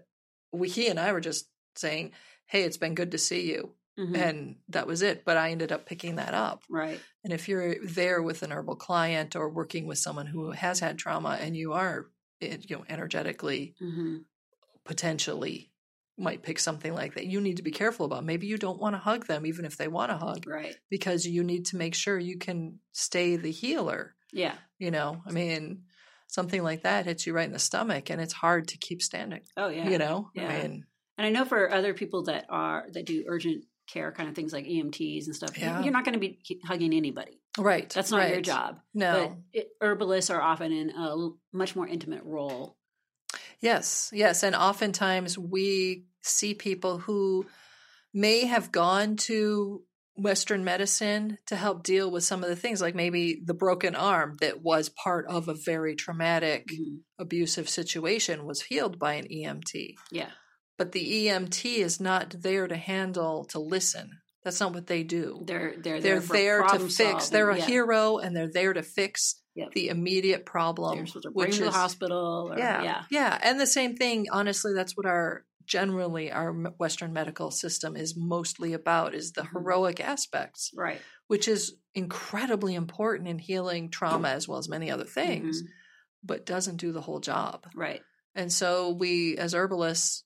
[0.53, 2.13] we he and I were just saying,
[2.47, 4.15] "Hey, it's been good to see you." Mhm.
[4.15, 6.63] And that was it, but I ended up picking that up.
[6.69, 7.05] right.
[7.23, 10.97] And if you're there with an herbal client or working with someone who has had
[10.99, 12.11] trauma and you are
[12.41, 14.25] eh, you know energetically hmm
[14.85, 15.71] potentially
[16.17, 17.25] might pick something like that.
[17.25, 18.23] You need to be careful about.
[18.23, 20.75] Maybe you don't want to hug them, even if they want to hug, Right.
[20.89, 24.15] because you need to make sure you can stay the healer.
[24.31, 24.57] Yeah.
[24.77, 25.85] You know, I mean,
[26.33, 29.41] something like that hits you right in the stomach, and it's hard to keep standing.
[29.55, 29.87] Oh yeah.
[29.89, 30.47] You know, Yeah.
[30.49, 30.85] I mean,
[31.17, 34.51] And I know for other people that are that do urgent care kind of things
[34.53, 35.81] like EMTs and stuff, Yeah.
[35.83, 37.39] you're not going to be hugging anybody.
[37.59, 37.87] right?
[37.89, 38.79] That's not your job.
[38.95, 39.13] No.
[39.13, 42.77] But it, herbalists are often in a much more intimate role.
[43.59, 44.41] Yes, yes.
[44.43, 47.45] And oftentimes we see people who
[48.13, 49.83] may have gone to
[50.15, 54.37] Western medicine to help deal with some of the things, like maybe the broken arm
[54.41, 56.99] that was part of a very traumatic, Mhm.
[57.19, 59.95] abusive situation was healed by an EMT.
[60.11, 60.31] Yeah.
[60.77, 64.19] But the EMT is not there to handle, to listen.
[64.43, 65.41] That's not what they do.
[65.45, 66.95] They're they're They're there, to fix.
[66.97, 67.29] solving.
[67.31, 67.65] They're a Yeah.
[67.65, 69.71] hero, and they're there to fix Yep.
[69.73, 72.49] the immediate problem, They're supposed to bring which to is the hospital.
[72.51, 73.03] Or, yeah, yeah.
[73.11, 74.25] yeah, and the same thing.
[74.31, 79.51] Honestly, that's what our generally our Western medical system is mostly about is the Mhm.
[79.51, 81.01] heroic aspects, Right.
[81.27, 85.67] which is incredibly important in healing trauma as well as many other things, Mhm.
[86.23, 87.67] but doesn't do the whole job.
[87.75, 88.01] Right.
[88.35, 90.23] And so we, as herbalists,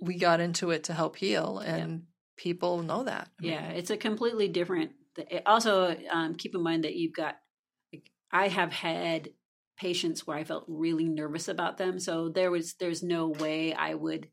[0.00, 3.28] we got into it to help heal, and people know that.
[3.38, 4.92] I mean, Yeah, it's a completely different.
[5.46, 7.36] Also, um, keep in mind that you've got.
[7.92, 9.30] Like, I have had
[9.76, 13.94] patients where I felt really nervous about them, so there was there's no way I
[13.94, 14.30] would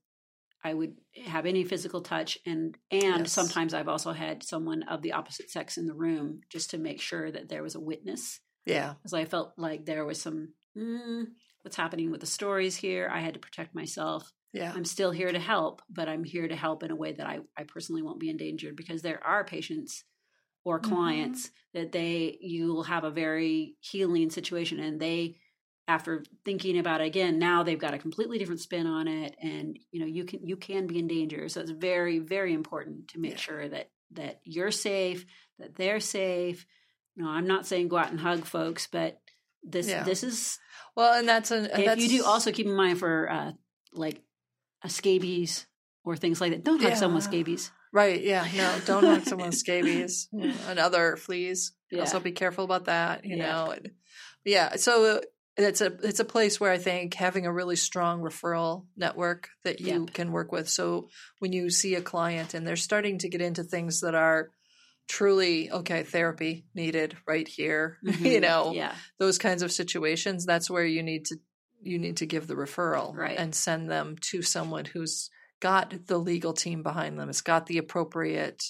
[0.65, 3.31] I would have any physical touch, and and Yes.
[3.31, 7.01] sometimes I've also had someone of the opposite sex in the room just to make
[7.01, 10.53] sure that there was a witness, yeah, because I felt like there was some.
[10.77, 11.27] Mm,
[11.63, 13.09] what's happening with the stories here?
[13.11, 14.31] I had to protect myself.
[14.53, 17.27] yeah, I'm still here to help, but I'm here to help in a way that
[17.27, 20.03] I, I personally won't be endangered because there are patients
[20.63, 21.35] or Mhm.
[21.35, 25.39] clients that they you will have a very healing situation and they
[25.87, 29.77] after thinking about it again now they've got a completely different spin on it and
[29.91, 33.19] you know you can you can be in danger so it's very very important to
[33.19, 33.37] make Yeah.
[33.37, 35.25] sure that that you're safe
[35.59, 36.65] that they're safe
[37.15, 39.21] no i'm not saying go out and hug folks but
[39.63, 40.03] this Yeah.
[40.03, 40.57] this is
[40.95, 41.65] Well, and that's an.
[41.65, 43.51] if that's, you do also keep in mind for uh
[43.93, 44.21] like
[44.83, 45.67] a scabies
[46.03, 48.21] or things like that don't hug someone with scabies Right.
[48.21, 48.45] Yeah.
[48.57, 51.71] No, don't hug someone with scabies and other fleas.
[51.89, 52.01] Yeah.
[52.01, 53.23] Also, be careful about that.
[53.23, 53.45] You Yeah.
[53.53, 53.75] know.
[54.43, 54.75] Yeah.
[54.75, 55.21] So
[55.57, 59.79] it's a it's a place where I think having a really strong referral network that
[59.79, 60.13] you Yep.
[60.13, 60.67] can work with.
[60.69, 64.51] So when you see a client and they're starting to get into things that are
[65.07, 68.41] truly okay therapy needed right here you Mhm.
[68.41, 71.37] know yeah those kinds of situations that's where you need to
[71.83, 73.37] you need to give the referral Right.
[73.37, 77.77] and send them to someone who's got the legal team behind them It's got the
[77.77, 78.63] appropriate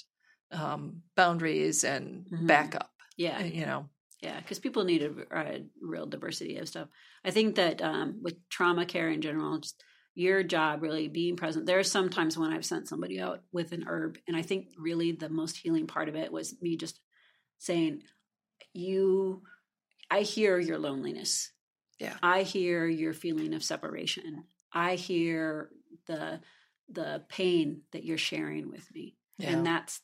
[0.51, 2.47] um, boundaries and Mhm.
[2.47, 3.87] backup yeah you know
[4.21, 6.87] Yeah, because people need a, a real diversity of stuff.
[7.23, 9.83] I think that um, with trauma care in general, just
[10.15, 11.65] your job really being present.
[11.65, 14.67] There are some times when I've sent somebody out with an herb, and I think
[14.77, 17.01] really the most healing part of it was me just
[17.59, 18.01] saying,
[18.73, 19.43] "You,
[20.09, 21.51] I hear your loneliness.
[21.99, 22.15] Yeah.
[22.23, 24.45] I hear your feeling of separation.
[24.73, 25.69] I hear
[26.07, 26.39] the
[26.89, 30.01] the pain that you're sharing with me, yeah and that's."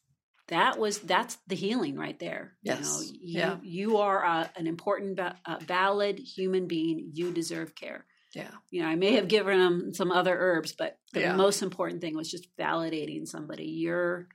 [0.52, 2.54] That was that's the healing right there.
[2.62, 2.80] Yes.
[2.80, 3.58] You, know, you, Yeah.
[3.64, 7.10] you are uh, an important, va- uh, valid human being.
[7.14, 8.06] You deserve care.
[8.36, 11.36] yeah You know, I may have given them some other herbs, but the Yeah.
[11.36, 13.66] most important thing was just validating somebody.
[13.84, 14.28] You're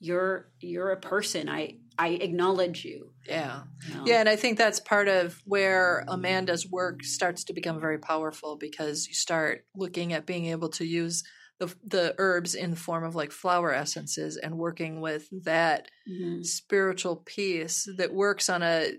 [0.00, 1.48] you're you're a person.
[1.48, 3.12] I I acknowledge you.
[3.28, 4.04] yeah you know?
[4.06, 8.56] yeah and i think that's part of where amanda's work starts to become very powerful
[8.66, 11.22] because you start looking at being able to use
[11.60, 16.44] the, the herbs in the form of like flower essences and working with that Mhm.
[16.44, 18.94] spiritual piece that works on a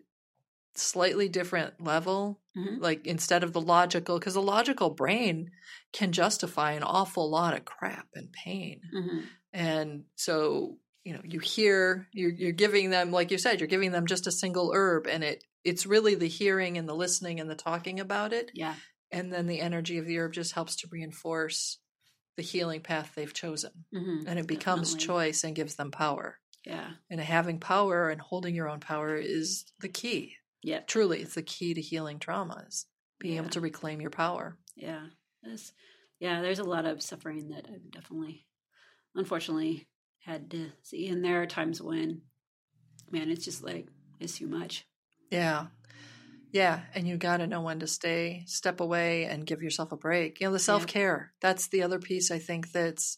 [0.76, 2.82] slightly different level Mhm.
[2.82, 5.52] like instead of the logical because the logical brain
[5.94, 9.24] can justify an awful lot of crap and pain Mhm.
[9.54, 13.91] and so you know you hear you're, you're giving them like you said you're giving
[13.91, 17.50] them just a single herb and it it's really the hearing and the listening and
[17.50, 18.76] the talking about it Yeah.
[19.12, 21.80] and then the energy of the herb just helps to reinforce
[22.38, 24.26] the healing path they've chosen Mhm.
[24.28, 25.06] and it becomes Definitely.
[25.08, 26.95] choice and gives them power Yeah.
[27.10, 30.82] and having power and holding your own power is the key Yeah.
[30.82, 32.86] truly it's the key to healing traumas
[33.19, 35.08] being able to reclaim your power Yeah.
[35.43, 35.74] There's,
[36.19, 38.48] yeah, there's a lot of suffering that I've definitely,
[39.13, 39.88] unfortunately,
[40.19, 41.08] had to see.
[41.08, 42.24] And there are times when,
[43.12, 43.88] man, it's just like,
[44.19, 44.86] it's too much.
[45.30, 45.67] yeah
[46.56, 49.98] yeah and you got to know when to stay step away and give yourself a
[49.98, 53.18] break you know the self-care that's the other piece i think that's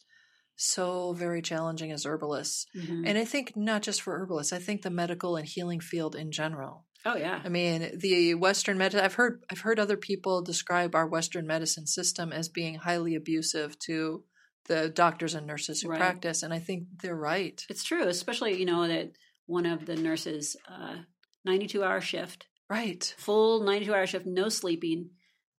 [0.55, 3.03] so very challenging as herbalists Mhm.
[3.07, 6.31] and i think not just for herbalists i think the medical and healing field in
[6.31, 7.39] general oh, yeah.
[7.45, 9.05] I mean, the Western medicine.
[9.05, 13.79] I've heard I've heard other people describe our Western medicine system as being highly abusive
[13.87, 14.23] to
[14.65, 15.99] the doctors and nurses who Right.
[15.99, 17.57] practice, and I think they're right.
[17.69, 19.11] It's true, especially, you know, that
[19.45, 20.97] one of the nurses, uh,
[21.45, 23.13] 92 hour shift, Right.
[23.17, 25.11] full 92 hour shift, no sleeping.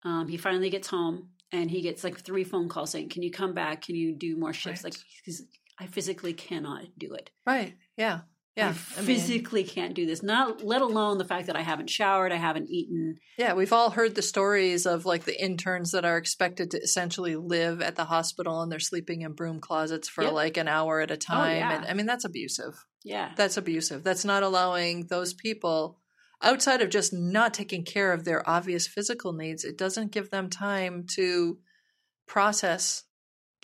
[0.04, 3.30] Um, he finally gets home and he gets like three phone calls saying, Can you
[3.30, 3.82] come back?
[3.82, 4.84] Can you do more shifts?
[4.84, 4.92] Right.
[4.94, 5.42] Like, he's,
[5.78, 7.30] I physically cannot do it.
[7.46, 7.74] Right.
[7.96, 8.20] Yeah.
[8.56, 10.20] Yeah, I I mean- physically can't do this.
[10.20, 13.18] Not let alone the fact that I haven't showered, I haven't eaten.
[13.38, 17.36] Yeah, we've all heard the stories of like the interns that are expected to essentially
[17.36, 20.32] live at the hospital and they're sleeping in broom closets for Yep.
[20.32, 21.58] like an hour at a time.
[21.58, 21.76] yeah.
[21.76, 22.84] And I mean, that's abusive.
[23.04, 24.02] Yeah, That's abusive.
[24.02, 26.00] That's not allowing those people,
[26.42, 30.48] outside of just not taking care of their obvious physical needs, it doesn't give them
[30.50, 31.58] time to
[32.26, 33.04] process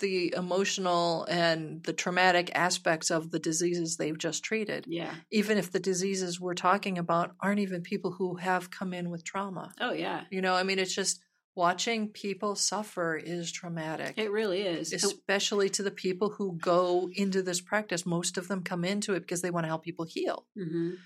[0.01, 4.87] the emotional and the traumatic aspects of the diseases they've just treated.
[4.89, 5.15] yeah.
[5.31, 9.23] Even if the diseases we're talking about aren't even people who have come in with
[9.25, 9.73] trauma.
[9.81, 11.21] Oh yeah, You know, I mean, it's just
[11.55, 14.15] watching people suffer is traumatic.
[14.19, 14.93] it really is.
[14.93, 18.05] Especially to the people who go into this practice.
[18.05, 20.97] Most of them come into it because they want to help people heal Mhm.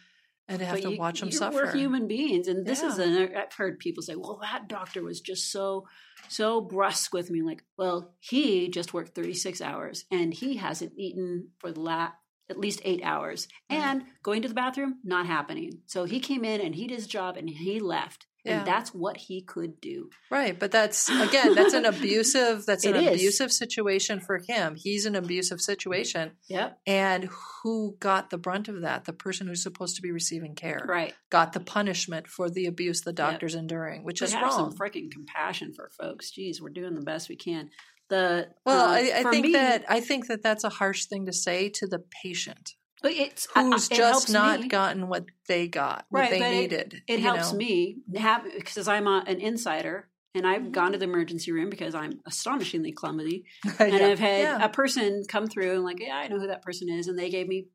[0.49, 1.55] And to have But to you- watch them suffer.
[1.57, 3.35] We're human beings, and this is an.
[3.37, 5.87] I've heard people say, "Well, that doctor was just so
[6.29, 10.93] so brusque with me." Like, well, he just worked thirty six hours, and he hasn't
[10.97, 12.15] eaten for the last
[12.51, 13.77] at least eight hours, Right.
[13.79, 15.83] and going to the bathroom not happening.
[15.85, 18.27] So he came in and he did his job, and he left.
[18.49, 18.59] Yeah.
[18.59, 20.11] And that's what he could do.
[20.31, 23.15] Right, but that's again, that's an abusive that's an is.
[23.15, 24.75] abusive situation for him.
[24.77, 26.33] He's an abusive situation.
[26.49, 26.79] Yep.
[26.87, 27.29] And
[27.63, 29.05] who got the brunt of that?
[29.05, 30.85] The person who's supposed to be receiving care.
[30.89, 31.15] Right.
[31.31, 34.71] Got the punishment for the abuse the doctor's enduring, which But is have wrong.
[34.71, 36.31] some freaking compassion for folks.
[36.31, 37.71] Geez, we're doing the best we can.
[38.09, 41.27] The well, uh, I, I think me- that I think that that's a harsh thing
[41.27, 44.69] to say to the patient But it's I- I- who's it just helps not me.
[44.69, 47.03] gotten what they got, what Right, they but it- needed.
[47.07, 47.59] It helps know?
[47.59, 50.71] me have because I'm a, an insider and I've Mm-hmm.
[50.73, 53.45] gone to the emergency room because I'm astonishingly clumsy
[53.79, 54.65] and Yeah, I've had yeah.
[54.65, 57.31] a person come through and like yeah I know who that person is and they
[57.31, 57.67] gave me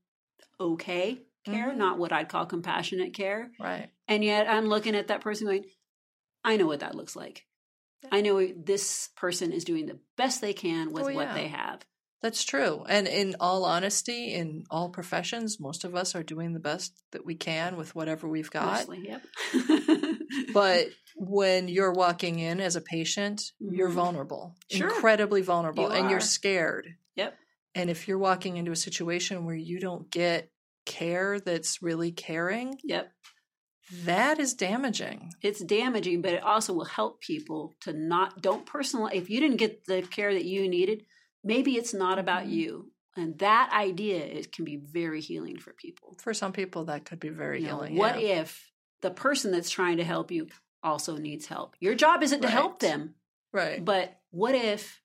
[0.59, 1.77] okay care Mhm.
[1.77, 3.89] not what I'd call compassionate care right.
[4.07, 5.65] and yet I'm looking at that person going
[6.43, 7.45] I know what that looks like
[8.11, 11.33] I know this person is doing the best they can with Oh, what yeah.
[11.33, 11.85] they have
[12.23, 12.83] That's true.
[12.87, 17.25] And in all honesty, in all professions, most of us are doing the best that
[17.25, 18.87] we can with whatever we've got.
[18.87, 19.21] mostly yep
[20.53, 23.93] But when you're walking in as a patient, you're Mhm.
[23.93, 24.87] vulnerable, Sure.
[24.87, 26.21] incredibly vulnerable, You and you're are.
[26.21, 26.95] scared.
[27.15, 27.37] Yep.
[27.75, 30.49] And if you're walking into a situation where you don't get
[30.85, 33.11] care that's really caring, yep
[34.05, 35.29] that is damaging.
[35.41, 39.07] it's damaging, but it also will help people to not don't personal.
[39.07, 41.05] If you didn't get the care that you needed,
[41.43, 42.51] maybe it's not about Mhm.
[42.51, 46.15] you, and that idea is can be very healing for people.
[46.21, 47.95] For some people, that could be very You know, healing.
[47.95, 48.41] what yeah.
[48.41, 50.47] if the person that's trying to help you
[50.81, 51.75] also needs help?
[51.79, 53.15] Your job isn't to help them,
[53.51, 53.83] right.
[53.83, 55.01] but what if?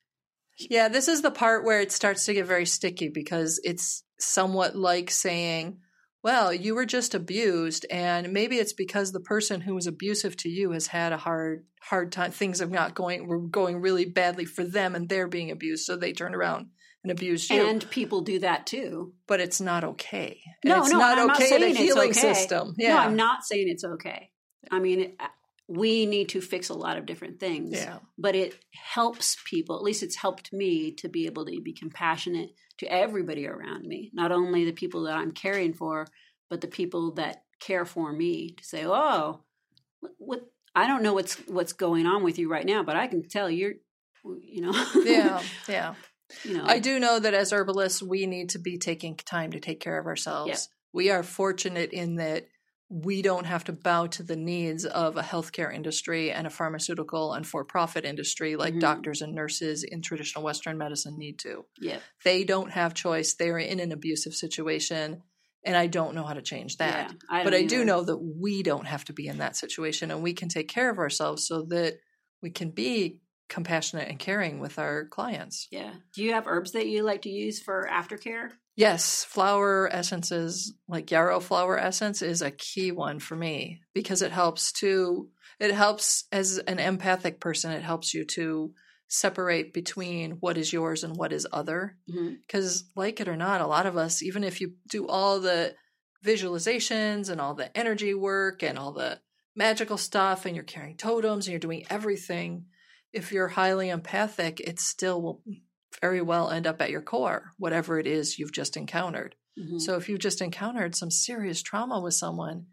[0.59, 4.74] Yeah, this is the part where it starts to get very sticky because it's somewhat
[4.74, 5.81] like saying,
[6.23, 10.49] well, you were just abused and maybe it's because the person who was abusive to
[10.49, 14.45] you has had a hard hard time things have not going were going really badly
[14.45, 16.67] for them and they're being abused so they turn around
[17.05, 17.67] and abuse you.
[17.67, 19.13] And people do that too.
[19.27, 20.41] but it's not okay.
[20.65, 22.21] And No, it's no, not I'm not okay in a saying it's healing okay.
[22.35, 22.75] system.
[22.77, 22.95] Yeah.
[22.95, 24.31] No, I'm not saying it's okay.
[24.71, 25.21] I mean, it,
[25.69, 27.73] we need to fix a lot of different things.
[27.73, 27.99] Yeah.
[28.17, 32.51] but it helps people at least it's helped me to be able to be compassionate
[32.79, 36.07] to everybody around me not only the people that i'm caring for
[36.51, 39.41] but the people that care for me to say oh
[40.19, 40.43] what,
[40.75, 43.51] i don't know what's what's going on with you right now but i can tell
[43.51, 43.75] you're
[44.43, 44.73] you know
[45.05, 45.43] Yeah.
[45.69, 45.95] Yeah.
[46.45, 49.61] you know I do know that as herbalists, we need to be taking time to
[49.61, 50.49] take care of ourselves.
[50.51, 50.57] Yeah.
[50.93, 52.47] We are fortunate in that
[52.90, 57.35] we don't have to bow to the needs of a healthcare industry and a pharmaceutical
[57.35, 58.81] and for profit industry like Mhm.
[58.81, 61.66] doctors and nurses in traditional Western medicine need to.
[61.79, 63.35] yeah They don't have choice.
[63.35, 65.22] They are in an abusive situation.
[65.64, 67.11] And I don't know how to change that.
[67.11, 69.57] yeah, I but don't I do know that we don't have to be in that
[69.57, 71.98] situation and we can take care of ourselves so that
[72.40, 73.20] we can be
[73.51, 75.66] compassionate and caring with our clients.
[75.70, 80.73] yeah do you have herbs that you like to use for aftercare Yes, flower essences
[80.87, 85.75] like yarrow flower essence is a key one for me because it helps to it
[85.75, 88.73] helps as an empathic person it helps you to
[89.09, 91.97] separate between what is yours and what is other.
[92.09, 92.35] Mm-hmm.
[92.47, 95.75] Because like it or not a lot of us even if you do all the
[96.25, 99.19] visualizations and all the energy work and all the
[99.57, 102.67] magical stuff and you're carrying totems and you're doing everything
[103.12, 105.43] if you're highly empathic it still will
[106.01, 109.81] very well end up at your core whatever it is you've just encountered Mhm.
[109.81, 112.66] so if you've just encountered some serious trauma with someone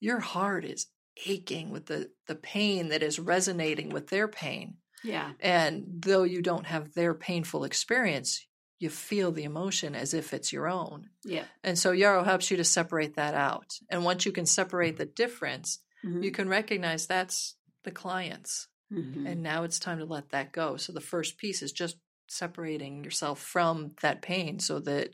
[0.00, 0.86] your heart is
[1.26, 6.40] aching with the the pain that is resonating with their pain yeah and though you
[6.42, 8.46] don't have their painful experience,
[8.80, 11.08] you feel the emotion as if it's your own.
[11.24, 13.78] yeah And so Yarrow helps you to separate that out.
[13.88, 16.24] And once you can separate the difference, Mhm.
[16.24, 18.68] you can recognize that's the client's.
[18.92, 19.26] Mhm.
[19.30, 20.76] And now it's time to let that go.
[20.76, 21.96] So the first piece is just
[22.28, 25.10] separating yourself from that pain so that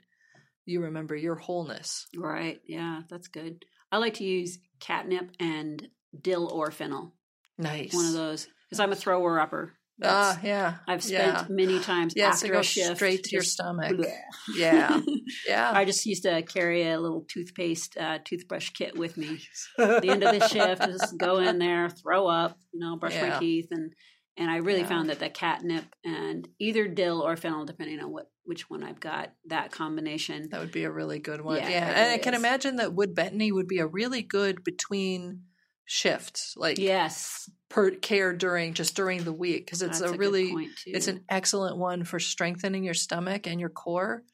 [0.66, 2.06] you remember your wholeness.
[2.16, 2.60] Right.
[2.66, 3.64] Yeah, that's good.
[3.92, 5.88] I like to use catnip and
[6.20, 7.14] dill or fennel.
[7.58, 7.92] Nice.
[7.94, 9.72] One of those because I'm a thrower upper.
[10.02, 10.74] Ah, That's- yeah.
[10.88, 11.46] I've spent yeah.
[11.50, 13.92] many times it after a shift straight to your stomach.
[13.96, 14.14] bleh.
[14.56, 15.00] Yeah.
[15.46, 15.70] Yeah.
[15.74, 19.40] I just used to carry a little toothpaste, uh, toothbrush kit with me.
[19.78, 23.14] At the end of the shift, just go in there, throw up, you know, brush
[23.14, 23.28] Yeah.
[23.28, 23.92] my teeth, and
[24.36, 24.88] and I really Yeah.
[24.88, 28.98] found that the catnip and either dill or fennel, depending on what which one I've
[28.98, 30.48] got, that combination.
[30.50, 31.58] That would be a really good one.
[31.58, 31.88] Yeah, Yeah.
[31.90, 32.40] And I can is.
[32.40, 35.44] imagine that Wood Betony would be a really good between
[35.84, 40.68] shifts, like Yes, per care during just during the week because it's a good really
[40.86, 44.24] it's an excellent one for strengthening your stomach and your core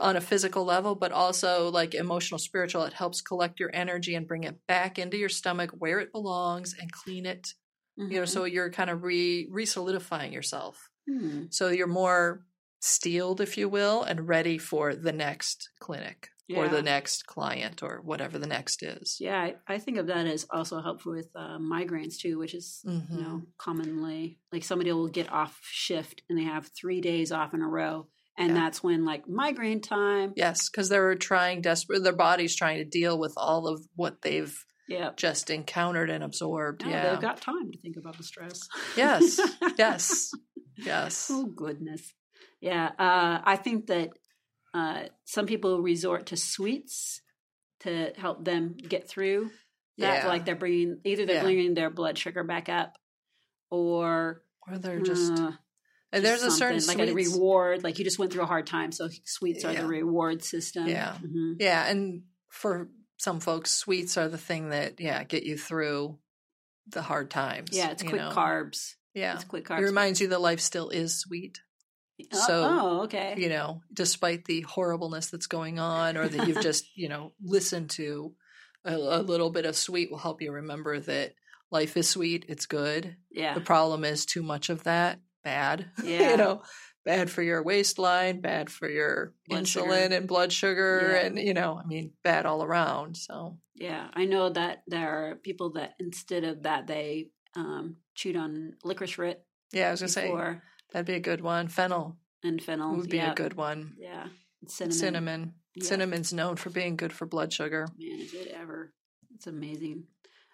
[0.00, 4.26] on a physical level but also like emotional spiritual it helps collect your energy and
[4.26, 7.54] bring it back into your stomach where it belongs and clean it
[7.96, 8.28] you know Mhm.
[8.28, 11.44] so you're kind of re re-solidifying yourself Hmm.
[11.50, 12.46] so you're more
[12.80, 18.00] steeled if you will and ready for the next clinic or the next client or
[18.02, 21.58] whatever the next is Yeah, I, I think of that as also helpful with uh,
[21.58, 23.10] migraines too, which is Mhm.
[23.16, 27.54] you know commonly like somebody will get off shift and they have three days off
[27.54, 28.54] in a row, and Yeah.
[28.60, 30.32] that's when like migraine time.
[30.36, 34.54] yes because they're trying desperate their body's trying to deal with all of what they've
[34.88, 38.60] Yeah, just encountered and absorbed no, yeah they've got time to think about the stress.
[38.96, 39.40] Yes.
[39.78, 40.30] yes
[40.76, 42.12] yes oh goodness.
[42.60, 44.10] Yeah, uh, I think that
[44.72, 47.20] uh, some people resort to sweets
[47.80, 49.50] to help them get through.
[49.98, 50.28] That Yeah.
[50.28, 51.42] like they're bringing either they're Yeah.
[51.42, 52.96] bringing their blood sugar back up,
[53.70, 55.52] or or they're just uh,
[56.12, 58.92] and there's a certain like a reward like you just went through a hard time
[58.92, 59.82] so sweets are Yeah.
[59.82, 61.16] the reward system Yeah.
[61.22, 61.56] Mhm.
[61.60, 62.88] yeah and for
[63.24, 66.18] some folks sweets are the thing that yeah get you through
[66.88, 68.30] the hard times yeah it's quick know?
[68.30, 68.94] carbs.
[69.14, 69.34] Yeah.
[69.34, 69.78] It's quick carbs.
[69.78, 71.60] it reminds you that life still is sweet.
[72.32, 73.34] Oh, so, oh okay.
[73.38, 77.90] you know despite the horribleness that's going on or that you've just you know listened
[77.90, 78.34] to
[78.84, 81.34] a, a little bit of sweet will help you remember that
[81.70, 83.16] life is sweet it's good.
[83.30, 83.54] Yeah.
[83.54, 86.32] the problem is too much of that bad Yeah.
[86.32, 86.62] you know
[87.04, 90.14] bad for your waistline bad for your Blood insulin sugar.
[90.16, 91.26] and blood sugar Yeah.
[91.26, 93.58] and you know i mean bad all around so.
[93.76, 98.74] Yeah i know that there are people that instead of that they um, chewed on
[98.84, 99.38] licorice root
[99.72, 100.62] yeah i was gonna say before.
[100.92, 101.68] that'd be a good one.
[101.68, 102.16] Fennel.
[102.42, 103.32] And fennel would be yeah.
[103.32, 103.94] a good one.
[103.98, 104.26] Yeah
[104.66, 104.98] cinnamon.
[104.98, 105.54] Cinnamon.
[105.74, 105.84] Yeah.
[105.88, 107.86] cinnamon's known for being good for blood sugar.
[107.98, 108.92] Man is it ever.
[109.34, 110.04] It's amazing.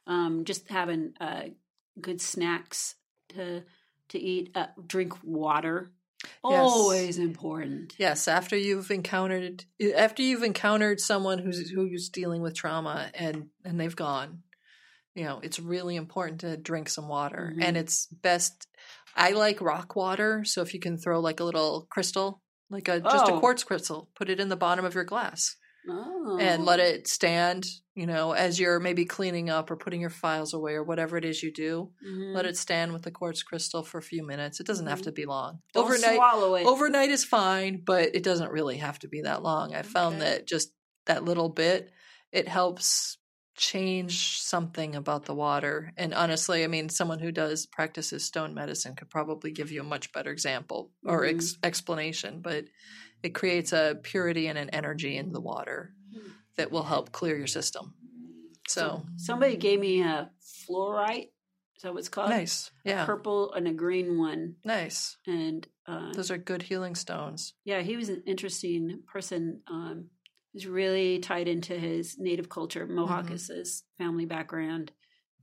[0.06, 1.42] Um just having uh
[2.00, 2.96] good snacks
[3.30, 3.62] to
[4.08, 5.90] to eat uh, drink water
[6.44, 9.64] always important yes after you've encountered
[9.96, 14.42] after you've encountered someone who's who's dealing with trauma and and they've gone
[15.14, 17.64] you know it's really important to drink some water Mhm.
[17.64, 18.66] and it's best
[19.16, 23.00] i like rock water so if you can throw like a little crystal like a
[23.00, 23.40] just a Oh.
[23.40, 25.56] quartz crystal put it in the bottom of your glass
[25.88, 26.36] oh.
[26.40, 30.54] and let it stand you know as you're maybe cleaning up or putting your files
[30.54, 32.34] away or whatever it is you do Mhm.
[32.34, 35.04] let it stand with the quartz crystal for a few minutes it doesn't have Mhm.
[35.04, 36.18] to be long Don't overnight
[36.66, 40.24] overnight is fine but it doesn't really have to be that long i found Okay.
[40.30, 40.72] that just
[41.06, 41.90] that little bit
[42.32, 43.18] it helps
[43.56, 48.94] change something about the water and honestly i mean someone who does practices stone medicine
[48.94, 51.34] could probably give you a much better example or Mm-hmm.
[51.36, 52.64] ex- explanation but
[53.22, 55.94] it creates a purity and an energy in the water
[56.56, 57.94] that will help clear your system.
[58.68, 60.30] So somebody gave me a
[60.68, 61.30] fluorite
[61.76, 62.28] is that what it's called?
[62.30, 63.06] Nice yeah.
[63.06, 64.56] Purple and a green one.
[64.64, 65.16] Nice.
[65.26, 67.54] And uh, those are good healing stones.
[67.64, 70.10] Yeah he was an interesting person um
[70.52, 73.32] he's really tied into his native culture mohawk Mhm.
[73.34, 74.92] is his family background.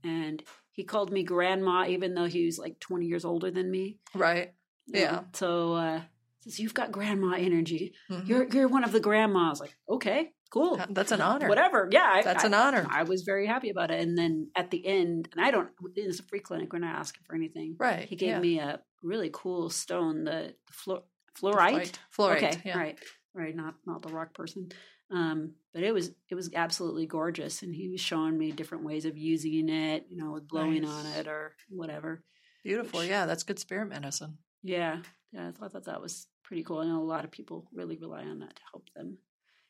[0.04, 3.98] And he called me grandma even though he was like 20 years older than me.
[4.14, 4.52] Right?
[4.86, 5.24] Yeah.
[5.34, 6.00] so uh
[6.40, 8.28] says you've got grandma energy Mhm.
[8.28, 12.22] you're you're one of the grandmas like okay cool that's an honor whatever yeah I,
[12.22, 12.86] That's I- an honor.
[12.90, 16.20] i was very happy about it and then at the end and i don't it's
[16.20, 18.38] a free clinic we're not asking for anything right he gave yeah.
[18.40, 21.02] me a really cool stone the, the fluor,
[21.38, 22.36] fluorite Fluorite.
[22.36, 22.78] okay yeah.
[22.78, 22.98] right
[23.34, 24.68] right not not the rock person
[25.10, 29.04] um but it was it was absolutely gorgeous and he was showing me different ways
[29.04, 32.22] of using it you know with blowing on it or whatever
[32.64, 33.02] Beautiful.
[33.04, 34.38] Yeah, that's good spirit medicine.
[34.62, 34.98] yeah
[35.32, 37.96] yeah i thought that that was pretty cool i know a lot of people really
[37.96, 39.18] rely on that to help them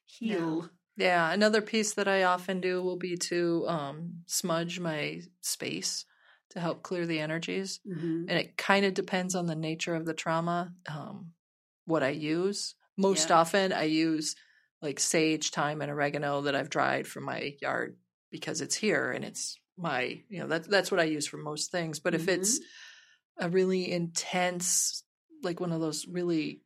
[0.06, 6.04] heal Yeah, another piece that I often do will be to um, smudge my space
[6.50, 7.80] to help clear the energies.
[7.84, 8.28] Mhm.
[8.28, 11.34] And it kind of depends on the nature of the trauma, um,
[11.84, 12.74] what I use.
[12.96, 13.36] Most Yeah.
[13.36, 14.34] often, I use
[14.82, 17.98] like sage, thyme, and oregano that I've dried from my yard
[18.30, 21.70] because it's here and it's my, you know, that's that's what I use for most
[21.70, 22.00] things.
[22.00, 22.60] But if it's
[23.38, 25.04] a really intense,
[25.42, 26.60] like one of those really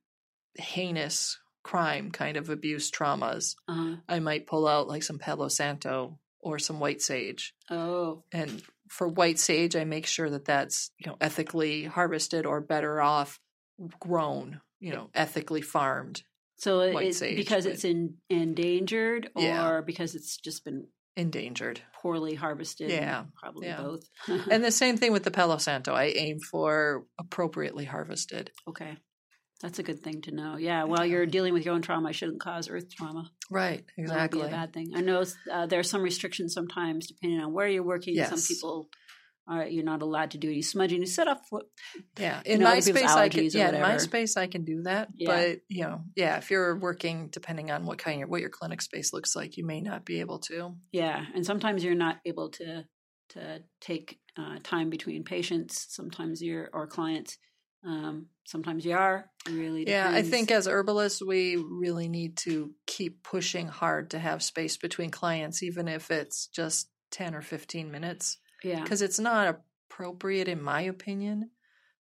[0.56, 3.96] heinous crime kind of abuse traumas, Uh-huh.
[4.08, 7.54] I might pull out like some Palo Santo or some white sage.
[7.70, 12.60] Oh, And for white sage, I make sure that that's you know ethically harvested or
[12.60, 13.38] better off
[14.00, 16.22] grown, you know, ethically farmed,
[16.56, 19.80] so it's sage, because but- it's in, endangered, or Yeah.
[19.84, 21.80] because it's just been endangered.
[22.00, 22.90] poorly harvested.
[22.90, 23.80] Yeah, probably yeah.
[23.80, 24.02] both.
[24.50, 25.92] And the same thing with the Palo Santo.
[25.94, 28.50] I aim for appropriately harvested.
[28.68, 28.96] okay,
[29.60, 30.56] that's a good thing to know.
[30.56, 33.30] Yeah, while you're dealing with your own trauma, it shouldn't cause earth trauma.
[33.50, 34.40] Right, That would exactly.
[34.40, 34.90] be a bad thing.
[34.96, 38.16] I know uh, there are some restrictions sometimes depending on where you're working.
[38.24, 38.88] Some people
[39.48, 41.00] are you're not allowed to do any smudging.
[41.00, 41.64] You set what
[42.18, 43.48] Yeah, in know, my space, I can.
[43.50, 45.08] Yeah, in my space, I can do that.
[45.16, 45.28] Yeah.
[45.30, 48.82] But you know, yeah, if you're working, depending on what kind of what your clinic
[48.82, 50.74] space looks like, you may not be able to.
[50.92, 52.84] Yeah, and sometimes you're not able to
[53.30, 55.86] to take uh, time between patients.
[55.90, 57.38] Sometimes you're or clients.
[57.84, 59.28] Um, sometimes you are.
[59.50, 64.40] Really Yeah, I think as herbalists, we really need to keep pushing hard to have
[64.42, 69.60] space between clients, even if it's just ten or fifteen minutes, yeah, because it's not
[69.90, 71.50] appropriate, in my opinion,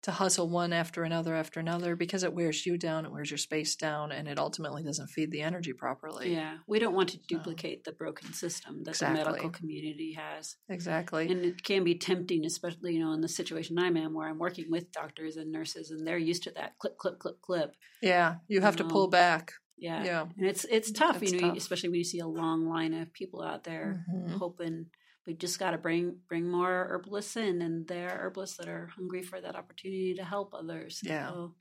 [0.03, 3.37] to hustle one after another after another because it wears you down, it wears your
[3.37, 6.31] space down, and it ultimately doesn't feed the energy properly.
[6.33, 6.57] yeah.
[6.67, 9.19] We don't want to duplicate the broken system that Exactly.
[9.23, 10.55] the medical community has.
[10.69, 11.29] exactly.
[11.29, 14.39] And it can be tempting, especially you know in the situation I'm in, where I'm
[14.39, 17.73] working with doctors and nurses, and they're used to that clip, clip, clip, clip.
[18.01, 19.51] Yeah, you have to pull Um, back.
[19.81, 20.21] Yeah, Yeah.
[20.37, 21.57] and it's it's tough, It's you know, tough.
[21.57, 24.31] especially when you see a long line of people out there Mhm.
[24.37, 24.87] hoping.
[25.29, 28.89] We just got to bring bring more herbalists in, and there are herbalists that are
[28.95, 31.01] hungry for that opportunity to help others.
[31.03, 31.29] Yeah.
[31.29, 31.53] So,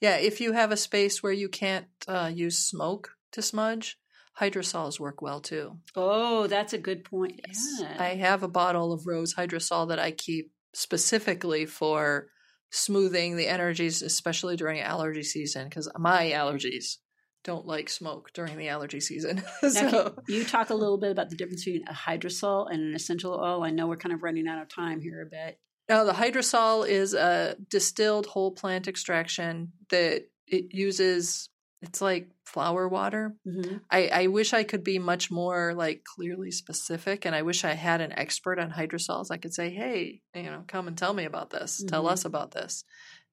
[0.00, 3.98] Yeah, if you have a space where you can't uh, use smoke to smudge,
[4.40, 5.78] hydrosols work well too.
[5.94, 7.40] oh, that's a good point.
[7.46, 7.64] Yes.
[7.80, 7.96] Yeah.
[8.00, 12.26] I have a bottle of rose hydrosol that I keep specifically for
[12.72, 16.96] smoothing the energies, especially during allergy season, because my allergies
[17.44, 19.42] don't like smoke during the allergy season.
[19.70, 23.32] So, you talk a little bit about the difference between a hydrosol and an essential
[23.34, 23.62] oil?
[23.62, 25.58] I know we're kind of running out of time here a bit.
[25.88, 31.48] now the hydrosol is a distilled whole plant extraction that it uses.
[31.82, 33.36] It's like flower water.
[33.46, 33.76] Mm-hmm.
[33.90, 37.74] I, I wish I could be much more like clearly specific, and I wish I
[37.74, 39.30] had an expert on hydrosols.
[39.30, 41.82] I could say, "Hey, you know, come and tell me about this.
[41.86, 42.12] Tell Mhm.
[42.12, 42.84] us about this."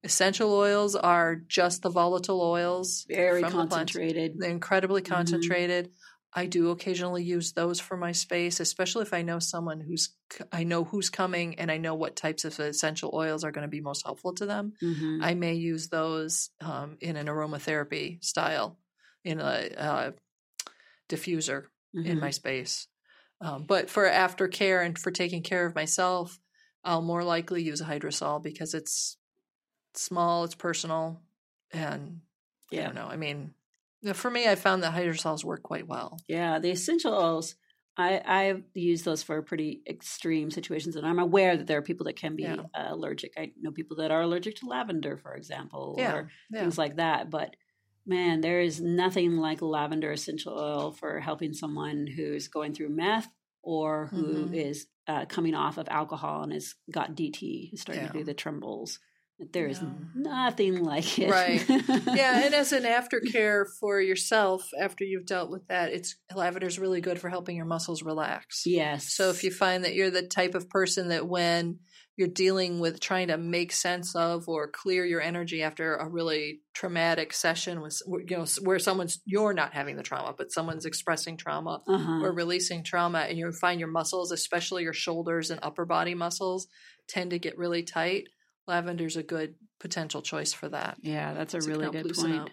[0.04, 4.34] Essential oils are just the volatile oils, Very from the concentrated.
[4.38, 5.54] They're incredibly Mhm.
[5.56, 5.92] concentrated.
[6.34, 10.16] I do occasionally use those for my space, especially if I know someone who's
[10.50, 13.68] I know who's coming and I know what types of essential oils are going to
[13.68, 14.72] be most helpful to them.
[14.82, 15.20] Mhm.
[15.20, 18.78] I may use those um, in an aromatherapy style
[19.24, 20.12] in a uh,
[21.08, 21.66] diffuser
[22.04, 22.20] in Mhm.
[22.20, 22.88] my space.
[23.40, 26.38] Um, but for aftercare and for taking care of myself,
[26.84, 29.18] I'll more likely use a hydrosol because it's
[29.98, 31.22] small, it's personal,
[31.72, 32.20] and
[32.76, 33.06] I don't know.
[33.06, 33.54] I mean,
[34.14, 36.18] for me, I found that hydrosols work quite well.
[36.28, 37.56] Yeah, the essential oils.
[37.96, 42.04] I I've used those for pretty extreme situations, and I'm aware that there are people
[42.06, 42.62] that can be Yeah.
[42.74, 43.32] uh, allergic.
[43.36, 46.60] I know people that are allergic to lavender, for example, Yeah, or yeah.
[46.60, 47.28] things like that.
[47.30, 47.56] But
[48.06, 53.28] man, there is nothing like lavender essential oil for helping someone who's going through meth
[53.62, 54.88] or who is Mhm.
[55.06, 58.98] uh, coming off of alcohol and has got DT, is starting to do the trembles.
[59.52, 59.80] There is
[60.14, 61.30] nothing like it.
[61.30, 61.64] Right.
[61.68, 66.78] yeah, and as an aftercare for yourself after you've dealt with that, it's lavender is
[66.78, 68.62] really good for helping your muscles relax.
[68.66, 69.12] yes.
[69.12, 71.78] So if you find that you're the type of person that when
[72.16, 76.60] you're dealing with trying to make sense of or clear your energy after a really
[76.74, 81.36] traumatic session with you know where someone's you're not having the trauma but someone's expressing
[81.36, 82.22] trauma uh-huh.
[82.22, 86.68] or releasing trauma and you find your muscles especially your shoulders and upper body muscles
[87.08, 88.28] tend to get really tight
[88.68, 92.40] lavender's a good potential choice for that Yeah, that's a So really good point.
[92.40, 92.50] up.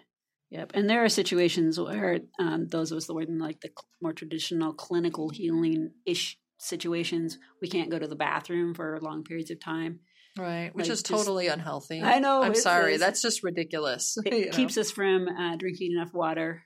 [0.50, 3.70] Yep, and there are situations where um, those of us that were in like the
[4.02, 9.50] more traditional clinical healing ish situations, we can't go to the bathroom for long periods
[9.52, 10.00] of time.
[10.38, 13.00] right which Like, is just- totally unhealthy I know, i'm sorry is.
[13.00, 14.50] that's just ridiculous It you know?
[14.52, 16.62] keeps us from uh, drinking enough water.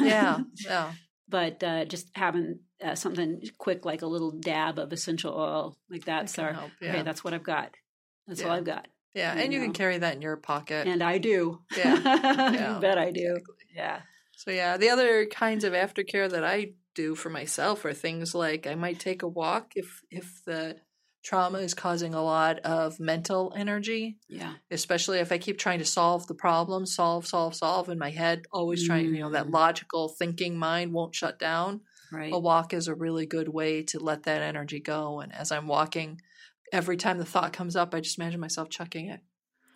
[0.00, 0.92] yeah yeah
[1.28, 6.04] but uh, just having uh, something quick like a little dab of essential oil, like
[6.04, 7.02] that's can our help, okay.
[7.02, 7.70] That's what I've got.
[8.26, 9.64] That's all I've got, Yeah, you and you know.
[9.66, 10.86] can carry that in your pocket.
[10.86, 11.60] and I do.
[11.76, 11.96] Yeah.
[12.54, 12.74] Yeah.
[12.74, 13.30] you bet I do.
[13.36, 13.54] Exactly.
[13.74, 14.00] Yeah.
[14.36, 18.66] So yeah, the other kinds of aftercare that I do for myself are things like
[18.66, 20.76] I might take a walk if if the
[21.22, 24.54] trauma is causing a lot of mental energy, Yeah.
[24.70, 28.44] especially if I keep trying to solve the problem, solve, solve, solve in my head,
[28.50, 29.52] always trying, you know, that Mm.
[29.52, 31.82] logical thinking mind won't shut down.
[32.10, 32.32] Right.
[32.32, 35.20] A walk is a really good way to let that energy go.
[35.20, 36.22] And as I'm walking,
[36.72, 39.20] every time the thought comes up, I just imagine myself chucking it.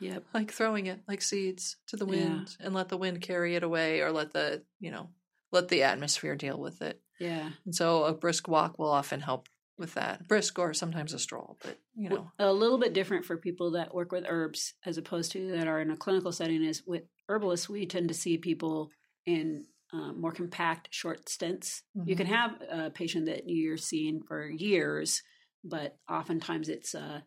[0.01, 0.25] Yep.
[0.35, 2.11] like throwing it like seeds to the Yeah.
[2.37, 5.09] wind and let the wind carry it away or let the you know
[5.53, 7.51] let the atmosphere deal with it Yeah.
[7.65, 11.57] and so a brisk walk will often help with that brisk or sometimes a stroll
[11.63, 15.31] but you know a little bit different for people that work with herbs as opposed
[15.33, 18.91] to that are in a clinical setting is with herbalists we tend to see people
[19.27, 22.31] in um, more compact short stints you can Mhm.
[22.31, 25.23] have a patient that you're seeing for years
[25.65, 27.21] but oftentimes it's uh,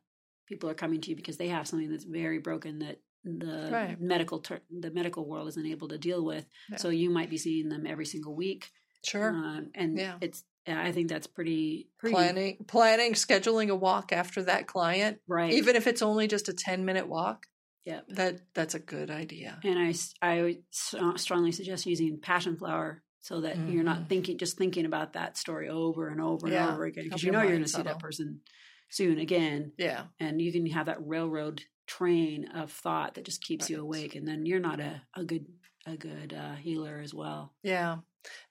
[0.47, 3.99] people are coming to you because they have something that's very broken that the Right.
[3.99, 6.77] medical ter- the medical world isn't able to deal with Yeah.
[6.77, 8.69] so you might be seeing them every single week
[9.03, 10.15] sure um, and Yeah.
[10.21, 15.51] it's i think that's pretty pretty planning planning scheduling a walk after that client right
[15.53, 17.47] even if it's only just a 10 minute walk
[17.85, 23.03] yeah that that's a good idea And I s- uh, strongly suggest using passion flower
[23.27, 23.91] so that you're Mhm.
[23.91, 26.63] not thinking, just thinking about that story over and over Yeah.
[26.63, 28.41] and over again because you know you're going to see that person
[28.89, 33.69] soon again, yeah and you can have that railroad train of thought that just keeps
[33.69, 35.45] you awake, and then you're not a, a good
[35.85, 37.53] a good uh, healer as well.
[37.63, 37.97] Yeah.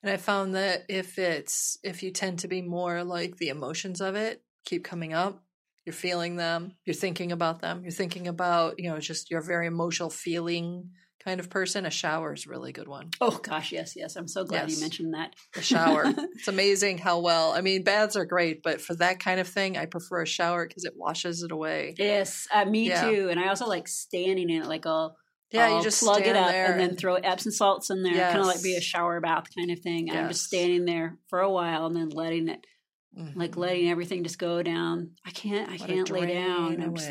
[0.03, 4.01] And I found that if it's if you tend to be more like the emotions
[4.01, 5.43] of it keep coming up,
[5.85, 9.67] you're feeling them, you're thinking about them, you're thinking about, you know, just you're very
[9.67, 10.91] emotional feeling
[11.27, 13.11] kind of person, a shower is a really good one.
[13.21, 14.77] Oh gosh, yes, yes, I'm so glad Yes.
[14.77, 15.35] you mentioned that.
[15.55, 16.05] The shower.
[16.37, 17.53] it's amazing how well.
[17.53, 20.67] I mean, baths are great, but for that kind of thing, I prefer a shower
[20.69, 21.95] because it washes it away.
[21.99, 23.11] yes, uh, me Yeah.
[23.11, 25.17] too, and I also like standing in it, like I'll
[25.51, 28.41] Yeah, I'll you just plug it up and then throw Epsom salts in there, kind
[28.41, 30.09] of like be a shower bath kind of thing.
[30.11, 32.65] And I'm just standing there for a while and then letting it,
[33.35, 33.57] like Mhm.
[33.59, 35.13] letting everything just go down.
[35.27, 36.95] I can't, I it can't lay down.
[36.95, 37.11] just,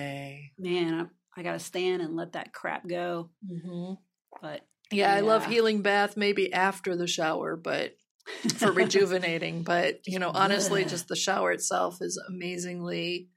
[0.58, 3.30] man, I, I got to stand and let that crap go.
[3.46, 3.98] Mhm.
[4.42, 4.62] But
[4.92, 7.96] Yeah, I love healing bath maybe after the shower, but
[8.56, 9.64] for rejuvenating.
[9.64, 10.90] But you know, honestly, Ugh.
[10.90, 13.30] just the shower itself is amazingly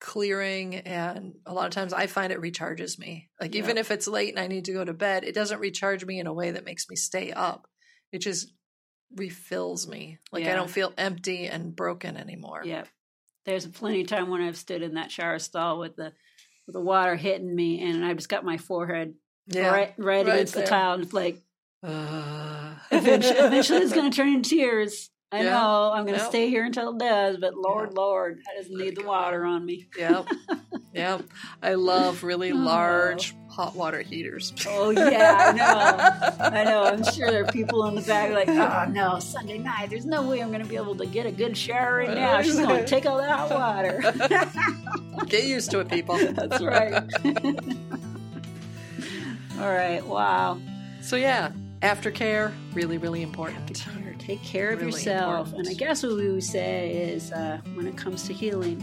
[0.00, 3.30] clearing, and a lot of times I find it recharges me.
[3.40, 6.04] Like even if it's late and I need to go to bed, it doesn't recharge
[6.04, 7.66] me in a way that makes me stay up.
[8.12, 8.52] It just
[9.14, 10.18] refills me.
[10.32, 12.62] Like I don't feel empty and broken anymore.
[12.64, 12.84] yeah,
[13.44, 16.12] there's plenty of time when I've stood in that shower stall with the
[16.66, 19.14] with the water hitting me, and I've just got my forehead
[19.48, 19.68] Yeah.
[19.70, 20.68] right right, right against the there.
[20.68, 21.40] tile, and it's like
[21.82, 25.10] Uh, eventually, eventually it's going to turn into tears.
[25.32, 25.50] I Yeah.
[25.50, 26.28] know I'm going to Yep.
[26.30, 28.00] stay here until it does, but Lord, Yeah.
[28.00, 29.88] Lord, I just need the water on me.
[29.98, 30.26] Yep.
[30.94, 31.22] Yep.
[31.62, 32.56] I love really Oh.
[32.56, 34.52] large hot water heaters.
[34.68, 36.58] Oh yeah, I know.
[36.58, 36.82] I know.
[36.84, 39.90] I'm sure there are people in the back like, oh no, Sunday night.
[39.90, 42.40] There's no way I'm going to be able to get a good shower right now.
[42.42, 45.24] She's going to take all that hot water.
[45.26, 46.16] Get used to it, people.
[46.18, 47.02] That's right.
[49.60, 50.04] All right.
[50.04, 50.58] Wow.
[51.00, 51.52] So yeah,
[51.82, 53.74] aftercare really, really important.
[53.74, 55.46] Care- Take care of Really yourself.
[55.48, 55.68] important.
[55.68, 58.82] And I guess what we would say is, uh, when it comes to healing,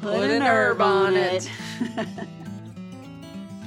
[0.00, 1.48] Put an herb on it.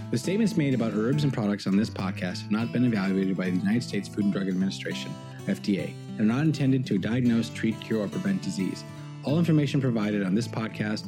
[0.09, 3.49] The statements made about herbs and products on this podcast have not been evaluated by
[3.49, 5.11] the United States Food and Drug Administration,
[5.47, 8.85] FDA, and are not intended to diagnose, treat, cure, or prevent disease.
[9.25, 11.07] All information provided on this podcast